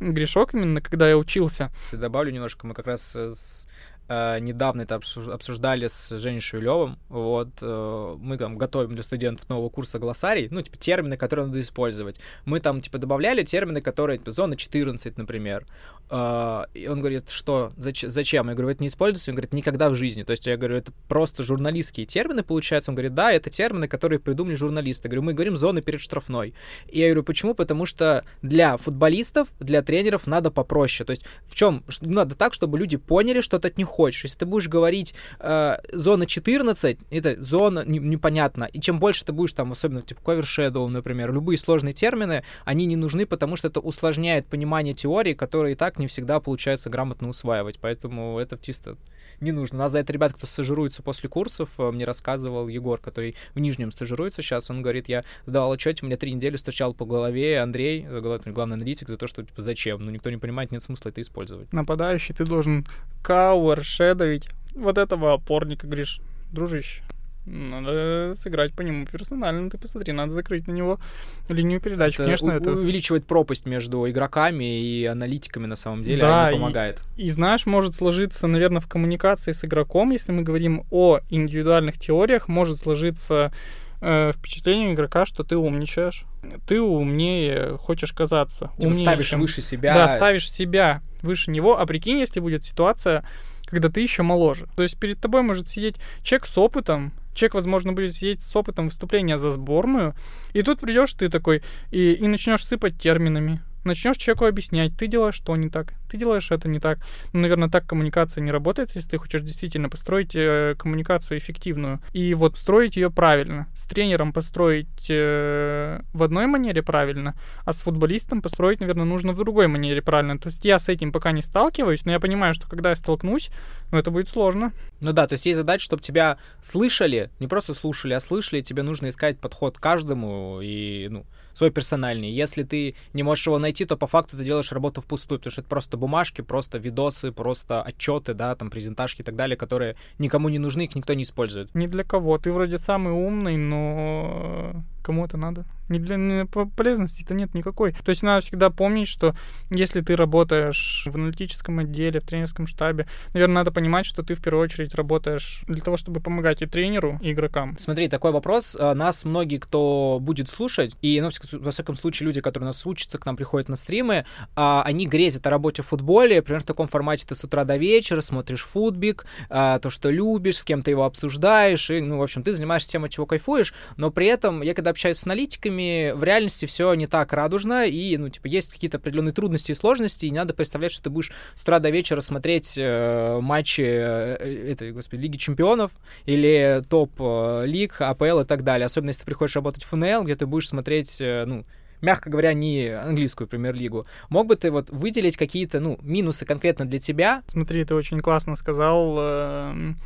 [0.01, 1.71] грешок именно, когда я учился.
[1.93, 3.69] Добавлю немножко, мы как раз с
[4.09, 6.99] э, недавно это обсуждали с Женей Шевелевым.
[7.09, 11.61] Вот э, мы там готовим для студентов нового курса глоссарий, ну, типа, термины, которые надо
[11.61, 12.21] использовать.
[12.45, 15.67] Мы там, типа, добавляли термины, которые, типа, зона 14, например.
[16.13, 18.49] Э, и он говорит, что, зач- зачем?
[18.49, 19.31] Я говорю, это не используется?
[19.31, 20.23] Он говорит, никогда в жизни.
[20.23, 22.91] То есть я говорю, это просто журналистские термины, получается.
[22.91, 25.09] Он говорит, да, это термины, которые придумали журналисты.
[25.09, 26.55] Я говорю, мы говорим зоны перед штрафной.
[26.87, 27.55] И я говорю, почему?
[27.55, 31.07] Потому что для футболистов, для тренеров надо попроще.
[31.07, 31.83] То есть в чем?
[32.03, 34.25] Надо так, чтобы люди поняли, что ты от них хочешь.
[34.25, 38.65] Если ты будешь говорить э, зона 14, это зона не, непонятно.
[38.65, 42.85] И чем больше ты будешь там, особенно типа cover shadow, например, любые сложные термины, они
[42.85, 47.29] не нужны, потому что это усложняет понимание теории, которые и так не всегда получается грамотно
[47.29, 47.79] усваивать.
[47.81, 48.97] Поэтому это чисто
[49.41, 49.79] не нужно.
[49.79, 53.59] У нас за это ребята, кто стажируется после курсов, э, мне рассказывал Егор, который в
[53.59, 57.61] Нижнем стажируется сейчас, он говорит, я сдавал отчет, у меня три недели стучал по голове
[57.61, 61.11] Андрей, э, главный аналитик, за то, что типа, зачем, ну никто не понимает, нет смысла
[61.11, 61.73] это использовать.
[61.73, 62.87] Нападающий ты должен
[63.23, 66.21] кауэр, шедовить вот этого опорника, говоришь,
[66.53, 67.03] дружище,
[67.45, 69.69] Надо сыграть по нему персонально.
[69.71, 71.01] Ты посмотри, надо закрыть на него
[71.49, 72.15] линию передач.
[72.15, 72.71] Это Конечно, у- это...
[72.73, 77.03] увеличивает пропасть между игроками и аналитиками на самом деле, Да, а не и- помогает.
[77.17, 82.47] И знаешь, может сложиться, наверное, в коммуникации с игроком, если мы говорим о индивидуальных теориях,
[82.49, 83.53] может сложиться
[84.01, 86.25] э, впечатление игрока, что ты умничаешь,
[86.67, 88.71] ты умнее хочешь казаться.
[88.77, 89.95] Типа умнее, ставишь чем- выше себя.
[89.95, 93.25] Да, ставишь себя выше него, а прикинь, если будет ситуация,
[93.67, 94.67] когда ты еще моложе.
[94.77, 98.87] То есть перед тобой может сидеть человек с опытом, человек, возможно, будет сидеть с опытом
[98.87, 100.15] выступления за сборную,
[100.53, 103.63] и тут придешь ты такой и, и начнешь сыпать терминами.
[103.85, 106.99] Начнешь человеку объяснять, ты делаешь что не так, ты делаешь это не так.
[107.33, 112.01] Ну, наверное, так коммуникация не работает, если ты хочешь действительно построить э, коммуникацию эффективную.
[112.13, 113.67] И вот строить ее правильно.
[113.75, 117.35] С тренером построить э, в одной манере правильно,
[117.65, 120.39] а с футболистом построить, наверное, нужно в другой манере правильно.
[120.39, 123.49] То есть я с этим пока не сталкиваюсь, но я понимаю, что когда я столкнусь,
[123.91, 124.73] ну, это будет сложно.
[125.01, 128.83] Ну да, то есть есть задача, чтобы тебя слышали, не просто слушали, а слышали, тебе
[128.83, 132.31] нужно искать подход каждому и, ну, свой персональный.
[132.31, 135.61] Если ты не можешь его найти, то по факту ты делаешь работу впустую, потому что
[135.61, 140.49] это просто бумажки, просто видосы, просто отчеты, да, там, презентажки и так далее, которые никому
[140.49, 141.75] не нужны, их никто не использует.
[141.75, 142.39] Не для кого.
[142.39, 145.65] Ты вроде самый умный, но кому это надо?
[145.89, 147.93] Не для не- по- полезности-то нет никакой.
[147.93, 149.35] То есть надо всегда помнить, что
[149.71, 154.41] если ты работаешь в аналитическом отделе, в тренерском штабе, наверное, надо понимать, что ты в
[154.41, 157.77] первую очередь работаешь для того, чтобы помогать и тренеру, и игрокам.
[157.79, 158.77] Смотри, такой вопрос.
[158.81, 163.19] А, Нас многие, кто будет слушать, и, ну, во всяком случае, люди, которые нас учатся,
[163.19, 164.25] к нам приходят на стримы,
[164.57, 167.77] а, они грезят о работе в футболе, примерно в таком формате ты с утра до
[167.77, 172.23] вечера смотришь футбик, а, то, что любишь, с кем ты его обсуждаешь, и, ну, в
[172.23, 176.13] общем, ты занимаешься тем, от чего кайфуешь, но при этом, я когда общаюсь с аналитиками,
[176.13, 180.27] в реальности все не так радужно, и, ну, типа, есть какие-то определенные трудности и сложности,
[180.27, 184.71] и не надо представлять, что ты будешь с утра до вечера смотреть э, матчи э,
[184.71, 185.93] этой, господи, Лиги Чемпионов
[186.27, 188.87] или топ-лиг, АПЛ и так далее.
[188.87, 191.65] Особенно, если ты приходишь работать в ФНЛ, где ты будешь смотреть, э, ну,
[192.03, 194.07] мягко говоря, не английскую премьер-лигу.
[194.29, 197.43] Мог бы ты вот выделить какие-то, ну, минусы конкретно для тебя?
[197.47, 199.17] Смотри, ты очень классно сказал.
[199.19, 199.97] эм,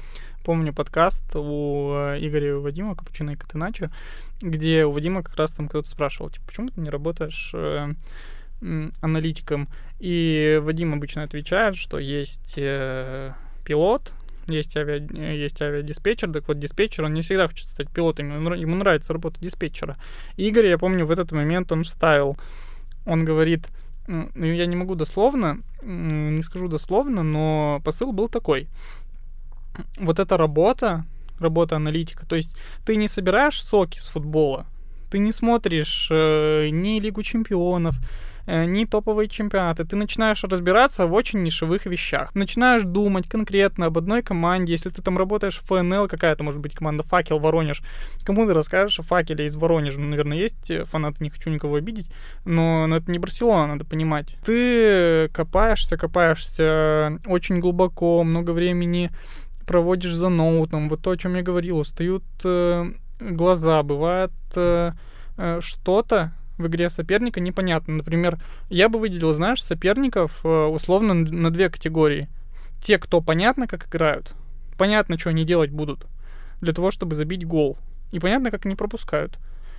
[0.47, 3.91] Помню подкаст у э, Игоря и у Вадима Капучино и Катыначо,
[4.41, 7.89] где у Вадима как раз там кто-то спрашивал, типа, почему ты не работаешь э,
[9.01, 9.67] аналитиком?
[9.99, 13.33] И Вадим обычно отвечает, что есть э,
[13.65, 14.13] пилот,
[14.47, 18.57] есть, авиа, есть авиадиспетчер, так вот диспетчер, он не всегда хочет стать пилотом, ему, нра-
[18.57, 19.97] ему нравится работа диспетчера.
[20.37, 22.37] И Игорь, я помню, в этот момент он вставил,
[23.05, 23.67] он говорит,
[24.07, 28.69] ну, я не могу дословно, не скажу дословно, но посыл был такой.
[29.99, 31.05] Вот эта работа,
[31.39, 34.66] работа аналитика, то есть ты не собираешь соки с футбола,
[35.11, 37.97] ты не смотришь э, ни Лигу чемпионов,
[38.47, 39.85] э, ни топовые чемпионаты.
[39.85, 42.35] Ты начинаешь разбираться в очень нишевых вещах.
[42.35, 44.72] Начинаешь думать конкретно об одной команде.
[44.72, 47.83] Если ты там работаешь в ФНЛ, какая-то может быть команда Факел, Воронеж.
[48.24, 50.01] Кому ты расскажешь о Факеле из Воронежа?
[50.01, 52.11] Ну, наверное, есть э, фанаты, не хочу никого обидеть.
[52.45, 54.37] Но, но это не Барселона, надо понимать.
[54.45, 59.11] Ты копаешься, копаешься очень глубоко, много времени
[59.67, 60.89] проводишь за ноутом.
[60.89, 64.93] Вот то, о чем я говорил, устают э, глаза, бывает э,
[65.37, 67.95] э, что-то в игре соперника непонятно.
[67.95, 68.39] Например,
[68.71, 72.29] я бы выделил, знаешь, соперников э, условно на две категории.
[72.83, 74.35] Те, кто понятно, как играют,
[74.79, 76.07] понятно, что они делать будут
[76.61, 77.77] для того, чтобы забить гол.
[78.12, 79.39] И понятно, как они пропускают.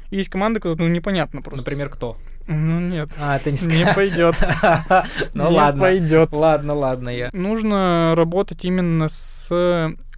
[0.09, 1.61] И есть команды, которые ну, непонятно просто.
[1.61, 2.17] Например, кто?
[2.47, 3.93] Ну нет, А, ты не не сказал.
[3.95, 4.35] пойдет.
[5.33, 5.81] Ну Не ладно.
[5.81, 6.31] пойдет.
[6.31, 7.29] Ладно, ладно, я.
[7.33, 9.49] Нужно работать именно с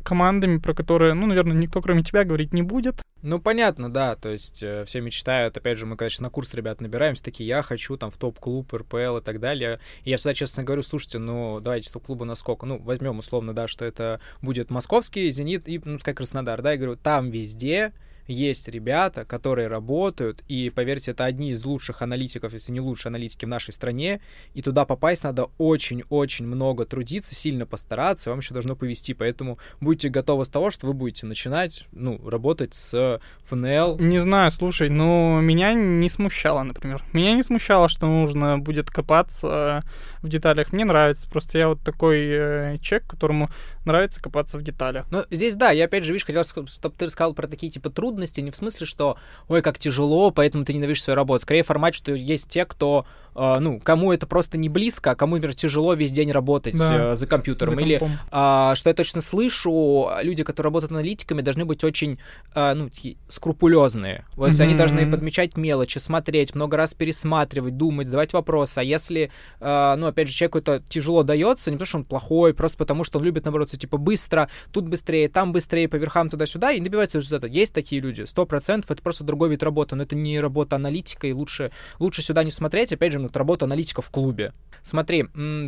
[0.04, 3.02] командами, про которые, ну, наверное, никто кроме тебя говорить не будет.
[3.22, 6.80] Ну, понятно, да, то есть э, все мечтают, опять же, мы, конечно, на курс ребят
[6.82, 9.80] набираемся, такие, я хочу там в топ-клуб, РПЛ и так далее.
[10.06, 13.86] И я всегда честно говорю, слушайте, ну, давайте топ-клубу насколько, ну, возьмем условно, да, что
[13.86, 17.92] это будет московский, Зенит и, ну, пускай Краснодар, да, я говорю, там везде
[18.30, 23.46] есть ребята, которые работают, и, поверьте, это одни из лучших аналитиков, если не лучшие аналитики
[23.46, 24.22] в нашей стране,
[24.54, 30.10] и туда попасть надо очень-очень много трудиться, сильно постараться, вам еще должно повести, поэтому будьте
[30.10, 33.98] готовы с того, что вы будете начинать, ну, работать с ФНЛ.
[34.00, 37.04] Не знаю, слушай, но меня не смущало, например.
[37.14, 39.84] Меня не смущало, что нужно будет копаться
[40.22, 40.74] в деталях.
[40.74, 41.30] Мне нравится.
[41.30, 43.50] Просто я вот такой э, человек, которому
[43.86, 45.06] нравится копаться в деталях.
[45.12, 48.19] Но здесь, да, я опять же, видишь, хотел, чтобы ты рассказал про такие, типа, трудности,
[48.20, 49.18] трудности не в смысле, что
[49.48, 51.42] ой, как тяжело, поэтому ты ненавидишь свою работу.
[51.42, 53.06] Скорее формат, что есть те, кто
[53.36, 57.12] э, ну, кому это просто не близко, а кому, например, тяжело весь день работать да,
[57.12, 57.76] э, за компьютером.
[57.76, 62.20] За Или, э, что я точно слышу, люди, которые работают аналитиками, должны быть очень,
[62.56, 62.90] э, ну,
[63.30, 64.26] скрупулезные.
[64.36, 64.64] Вот mm-hmm.
[64.64, 68.80] они должны подмечать мелочи, смотреть, много раз пересматривать, думать, задавать вопросы.
[68.80, 72.54] А если, э, ну, опять же, человеку это тяжело дается, не потому что он плохой,
[72.54, 76.72] просто потому что он любит, наоборот, типа быстро, тут быстрее, там быстрее, по верхам туда-сюда,
[76.74, 77.48] и добивается результата.
[77.48, 81.28] Есть такие люди, сто процентов, это просто другой вид работы, но это не работа аналитика,
[81.28, 84.54] и лучше, лучше сюда не смотреть, опять же, вот работа аналитика в клубе.
[84.82, 85.26] Смотри,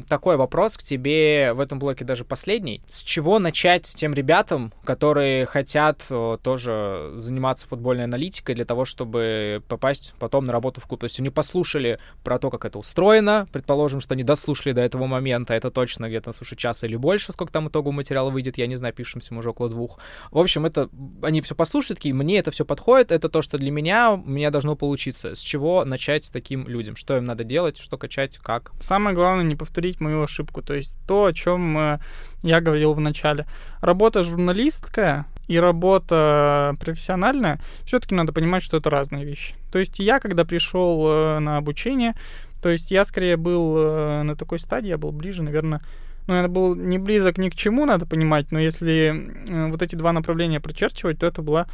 [0.07, 2.81] такой вопрос к тебе в этом блоке даже последний.
[2.85, 6.09] С чего начать тем ребятам, которые хотят
[6.41, 11.01] тоже заниматься футбольной аналитикой для того, чтобы попасть потом на работу в клуб?
[11.01, 15.07] То есть они послушали про то, как это устроено, предположим, что они дослушали до этого
[15.07, 18.77] момента, это точно где-то, слушай, час или больше, сколько там итогового материала выйдет, я не
[18.77, 19.99] знаю, пишемся мы уже около двух.
[20.31, 20.89] В общем, это
[21.21, 24.51] они все послушали, такие, мне это все подходит, это то, что для меня, у меня
[24.51, 25.35] должно получиться.
[25.35, 26.95] С чего начать с таким людям?
[26.95, 28.71] Что им надо делать, что качать, как?
[28.79, 31.99] Самое главное не повторить мою ошибку, то есть то, о чем э,
[32.43, 33.45] я говорил в начале.
[33.81, 39.55] Работа журналистская и работа профессиональная, все-таки надо понимать, что это разные вещи.
[39.71, 42.15] То есть я, когда пришел э, на обучение,
[42.61, 45.81] то есть я скорее был э, на такой стадии, я был ближе, наверное,
[46.27, 50.13] ну, это был не близок ни к чему, надо понимать, но если вот эти два
[50.13, 51.67] направления прочерчивать, то это была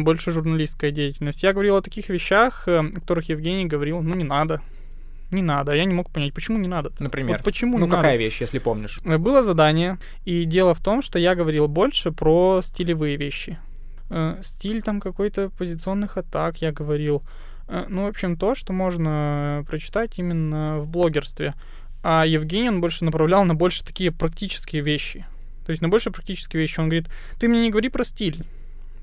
[0.00, 1.42] больше журналистская деятельность.
[1.42, 4.60] Я говорил о таких вещах, о которых Евгений говорил, ну, не надо,
[5.30, 5.72] не надо.
[5.72, 6.90] Я не мог понять, почему не надо.
[6.98, 7.36] Например?
[7.36, 8.24] Вот почему ну, не какая надо?
[8.24, 9.00] вещь, если помнишь?
[9.04, 13.58] Э, было задание, и дело в том, что я говорил больше про стилевые вещи.
[14.10, 17.22] Э, стиль там какой-то позиционных атак я говорил.
[17.68, 21.54] Э, ну, в общем, то, что можно прочитать именно в блогерстве.
[22.02, 25.26] А Евгений, он больше направлял на больше такие практические вещи.
[25.66, 26.80] То есть на больше практические вещи.
[26.80, 27.08] Он говорит,
[27.38, 28.46] ты мне не говори про стиль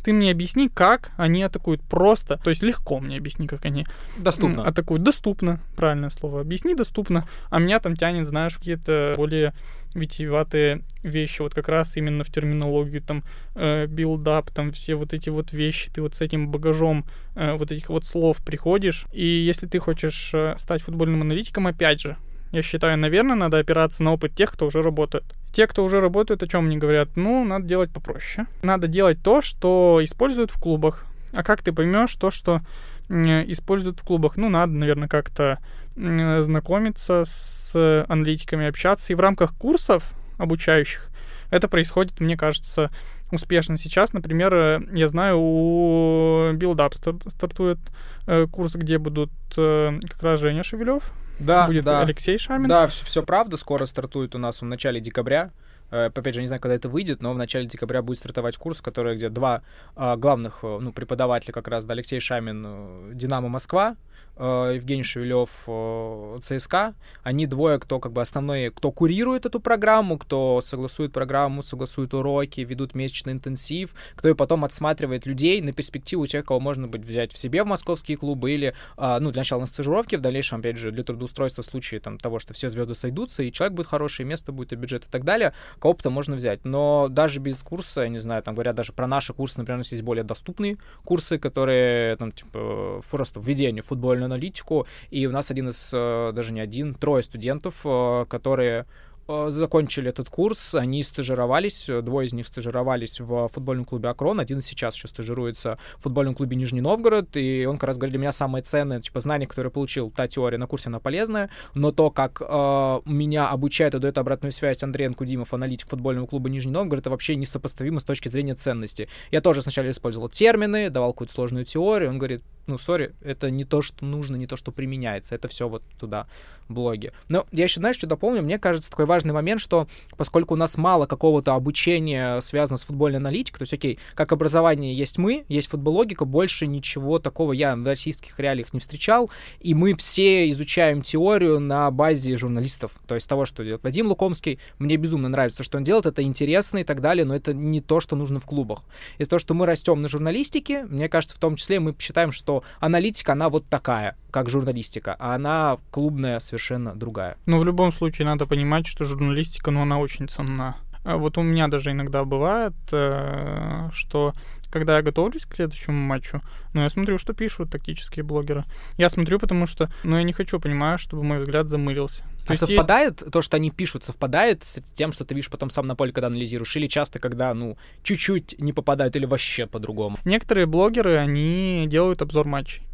[0.05, 1.81] ты мне объясни, как они атакуют.
[1.81, 3.85] Просто, то есть легко мне объясни, как они.
[4.19, 4.63] Доступно.
[4.63, 5.01] Атакуют.
[5.01, 6.41] Доступно, правильное слово.
[6.41, 9.55] Объясни доступно, а меня там тянет, знаешь, какие-то более
[9.95, 13.23] витиеватые вещи, вот как раз именно в терминологию, там,
[13.55, 17.71] э, build-up, там, все вот эти вот вещи, ты вот с этим багажом э, вот
[17.71, 22.15] этих вот слов приходишь, и если ты хочешь э, стать футбольным аналитиком, опять же,
[22.51, 25.25] я считаю, наверное, надо опираться на опыт тех, кто уже работает.
[25.51, 27.09] Те, кто уже работают, о чем мне говорят?
[27.15, 28.47] Ну, надо делать попроще.
[28.63, 31.05] Надо делать то, что используют в клубах.
[31.33, 32.61] А как ты поймешь то, что
[33.09, 34.37] используют в клубах?
[34.37, 35.59] Ну, надо, наверное, как-то
[35.95, 39.13] знакомиться с аналитиками, общаться.
[39.13, 41.09] И в рамках курсов обучающих
[41.51, 42.89] это происходит, мне кажется,
[43.31, 44.13] успешно сейчас.
[44.13, 47.79] Например, э, я знаю, у Build стартует
[48.27, 52.01] э, курс, где будут э, как раз Женя Шевелев, да, будет да.
[52.01, 52.69] Алексей Шамин.
[52.69, 53.57] Да, все, все правда.
[53.57, 55.51] Скоро стартует у нас в начале декабря.
[55.91, 58.81] Э, опять же, не знаю, когда это выйдет, но в начале декабря будет стартовать курс,
[58.81, 59.61] который где два
[59.95, 63.95] а, главных ну, преподавателя как раз, да, Алексей Шамин, Динамо Москва,
[64.37, 66.93] Евгений Шевелев э, ЦСКА.
[67.23, 72.61] Они двое, кто как бы основные, кто курирует эту программу, кто согласует программу, согласует уроки,
[72.61, 77.31] ведут месячный интенсив, кто и потом отсматривает людей на перспективу тех, кого можно быть взять
[77.31, 80.77] в себе в московские клубы или, э, ну, для начала на стажировке, в дальнейшем, опять
[80.77, 84.25] же, для трудоустройства в случае там, того, что все звезды сойдутся, и человек будет хороший,
[84.25, 86.65] место будет, и бюджет и так далее, кого-то можно взять.
[86.65, 89.79] Но даже без курса, я не знаю, там говорят даже про наши курсы, например, у
[89.79, 95.51] нас есть более доступные курсы, которые там, типа, просто введение футбольного аналитику, и у нас
[95.51, 98.85] один из, э, даже не один, трое студентов, э, которые
[99.27, 104.95] закончили этот курс, они стажировались, двое из них стажировались в футбольном клубе «Акрон», один сейчас
[104.95, 108.63] еще стажируется в футбольном клубе «Нижний Новгород», и он как раз говорит, для меня самое
[108.63, 113.01] ценное, типа, знание, которое получил, та теория на курсе, она полезная, но то, как э,
[113.05, 117.35] меня обучает и дает обратную связь Андрей Анкудимов, аналитик футбольного клуба «Нижний Новгород», это вообще
[117.35, 119.09] несопоставимо с точки зрения ценности.
[119.31, 123.63] Я тоже сначала использовал термины, давал какую-то сложную теорию, он говорит, ну, сори, это не
[123.63, 126.27] то, что нужно, не то, что применяется, это все вот туда,
[126.67, 127.11] блоги.
[127.29, 129.87] Но я еще, знаешь, что дополню, мне кажется, такой важный момент, что
[130.17, 134.93] поскольку у нас мало какого-то обучения связанного с футбольной аналитикой, то есть, окей, как образование
[134.93, 139.29] есть мы, есть футбологика, больше ничего такого я в российских реалиях не встречал,
[139.61, 144.59] и мы все изучаем теорию на базе журналистов, то есть того, что делает Вадим Лукомский,
[144.79, 147.79] мне безумно нравится то, что он делает, это интересно и так далее, но это не
[147.79, 148.79] то, что нужно в клубах.
[149.17, 152.63] Из-за того, что мы растем на журналистике, мне кажется, в том числе мы считаем, что
[152.81, 157.37] аналитика, она вот такая, как журналистика, а она клубная совершенно другая.
[157.45, 160.75] Ну, в любом случае, надо понимать, что журналистика, ну, она очень ценна.
[161.05, 164.33] А вот у меня даже иногда бывает, э, что
[164.69, 166.41] когда я готовлюсь к следующему матчу,
[166.73, 168.65] ну, я смотрю, что пишут тактические блогеры.
[168.97, 172.23] Я смотрю, потому что, ну, я не хочу, понимаю, чтобы мой взгляд замылился.
[172.45, 173.31] То а совпадает есть...
[173.31, 176.27] то, что они пишут, совпадает с тем, что ты видишь потом сам на поле, когда
[176.27, 176.75] анализируешь?
[176.75, 180.17] Или часто, когда, ну, чуть-чуть не попадают или вообще по-другому?
[180.25, 182.85] Некоторые блогеры, они делают обзор матчей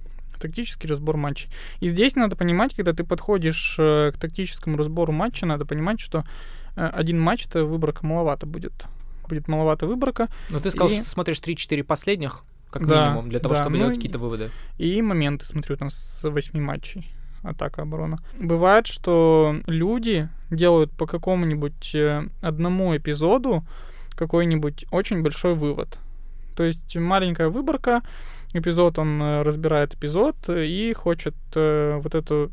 [0.41, 1.49] тактический разбор матчей.
[1.79, 6.25] И здесь надо понимать, когда ты подходишь э, к тактическому разбору матча, надо понимать, что
[6.75, 8.85] э, один матч это выборка маловато будет.
[9.27, 10.27] Будет маловато выборка.
[10.49, 10.95] Но ты сказал, и...
[10.95, 14.19] что ты смотришь 3-4 последних, как да, минимум, для того, да, чтобы ну, делать какие-то
[14.19, 14.51] выводы.
[14.77, 17.13] И моменты смотрю там с 8 матчей
[17.43, 18.19] атака, оборона.
[18.39, 23.63] Бывает, что люди делают по какому-нибудь э, одному эпизоду
[24.15, 25.99] какой-нибудь очень большой вывод.
[26.55, 28.01] То есть маленькая выборка,
[28.53, 32.51] эпизод, он э, разбирает эпизод и хочет э, вот эту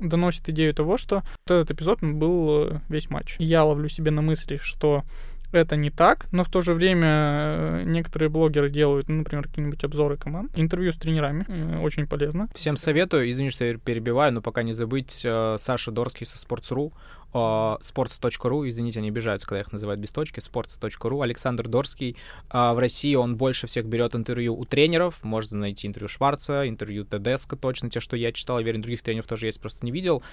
[0.00, 3.36] доносит идею того, что этот эпизод был э, весь матч.
[3.38, 5.04] Я ловлю себе на мысли, что
[5.52, 9.82] это не так, но в то же время э, некоторые блогеры делают, ну, например, какие-нибудь
[9.84, 12.48] обзоры команд, интервью с тренерами, э, очень полезно.
[12.54, 16.92] Всем советую, извини, что я перебиваю, но пока не забыть, э, Саша Дорский со Sports.ru,
[17.32, 22.16] sports.ru, извините, они обижаются, когда их называют без точки, sports.ru, Александр Дорский.
[22.50, 27.54] В России он больше всех берет интервью у тренеров, можно найти интервью Шварца, интервью Тедеско,
[27.54, 30.24] точно те, что я читал, я верю, других тренеров тоже есть, просто не видел.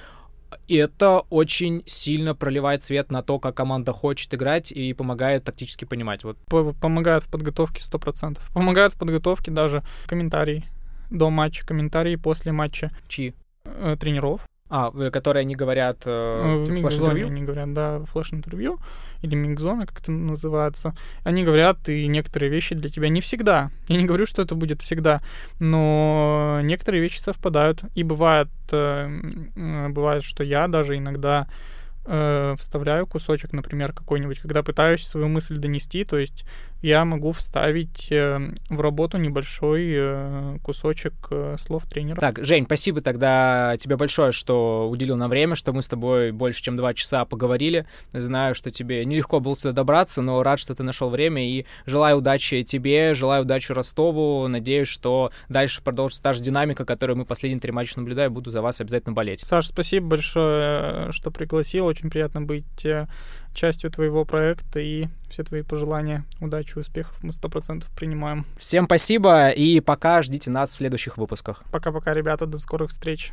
[0.67, 5.85] И это очень сильно проливает свет на то, как команда хочет играть и помогает тактически
[5.85, 6.23] понимать.
[6.23, 6.37] Вот.
[6.81, 8.39] Помогает в подготовке 100%.
[8.53, 10.65] Помогает в подготовке даже комментарии
[11.09, 12.91] до матча, комментарии после матча.
[13.07, 13.33] Чьи?
[13.63, 14.41] Э, тренеров.
[14.69, 17.27] А, которые они говорят э, в флеш-интервью?
[17.27, 18.79] они говорят, да, флеш-интервью
[19.21, 20.93] или микзона, как это называется.
[21.23, 23.71] Они говорят, и некоторые вещи для тебя не всегда.
[23.87, 25.21] Я не говорю, что это будет всегда,
[25.59, 27.83] но некоторые вещи совпадают.
[27.95, 31.47] И бывает, э, бывает, что я даже иногда
[32.05, 36.45] э, вставляю кусочек, например, какой-нибудь, когда пытаюсь свою мысль донести, то есть
[36.81, 42.19] я могу вставить э, в работу небольшой э, кусочек э, слов тренера.
[42.19, 46.61] Так, Жень, спасибо тогда тебе большое, что уделил нам время, что мы с тобой больше,
[46.61, 47.87] чем два часа поговорили.
[48.13, 52.17] Знаю, что тебе нелегко было сюда добраться, но рад, что ты нашел время, и желаю
[52.17, 57.59] удачи тебе, желаю удачи Ростову, надеюсь, что дальше продолжится та же динамика, которую мы последние
[57.59, 59.43] три матча наблюдаем, буду за вас обязательно болеть.
[59.43, 62.85] Саш, спасибо большое, что пригласил, очень приятно быть
[63.57, 68.45] частью твоего проекта и все твои пожелания удачи, успехов мы сто процентов принимаем.
[68.57, 71.63] Всем спасибо и пока ждите нас в следующих выпусках.
[71.71, 73.25] Пока-пока, ребята, до скорых встреч.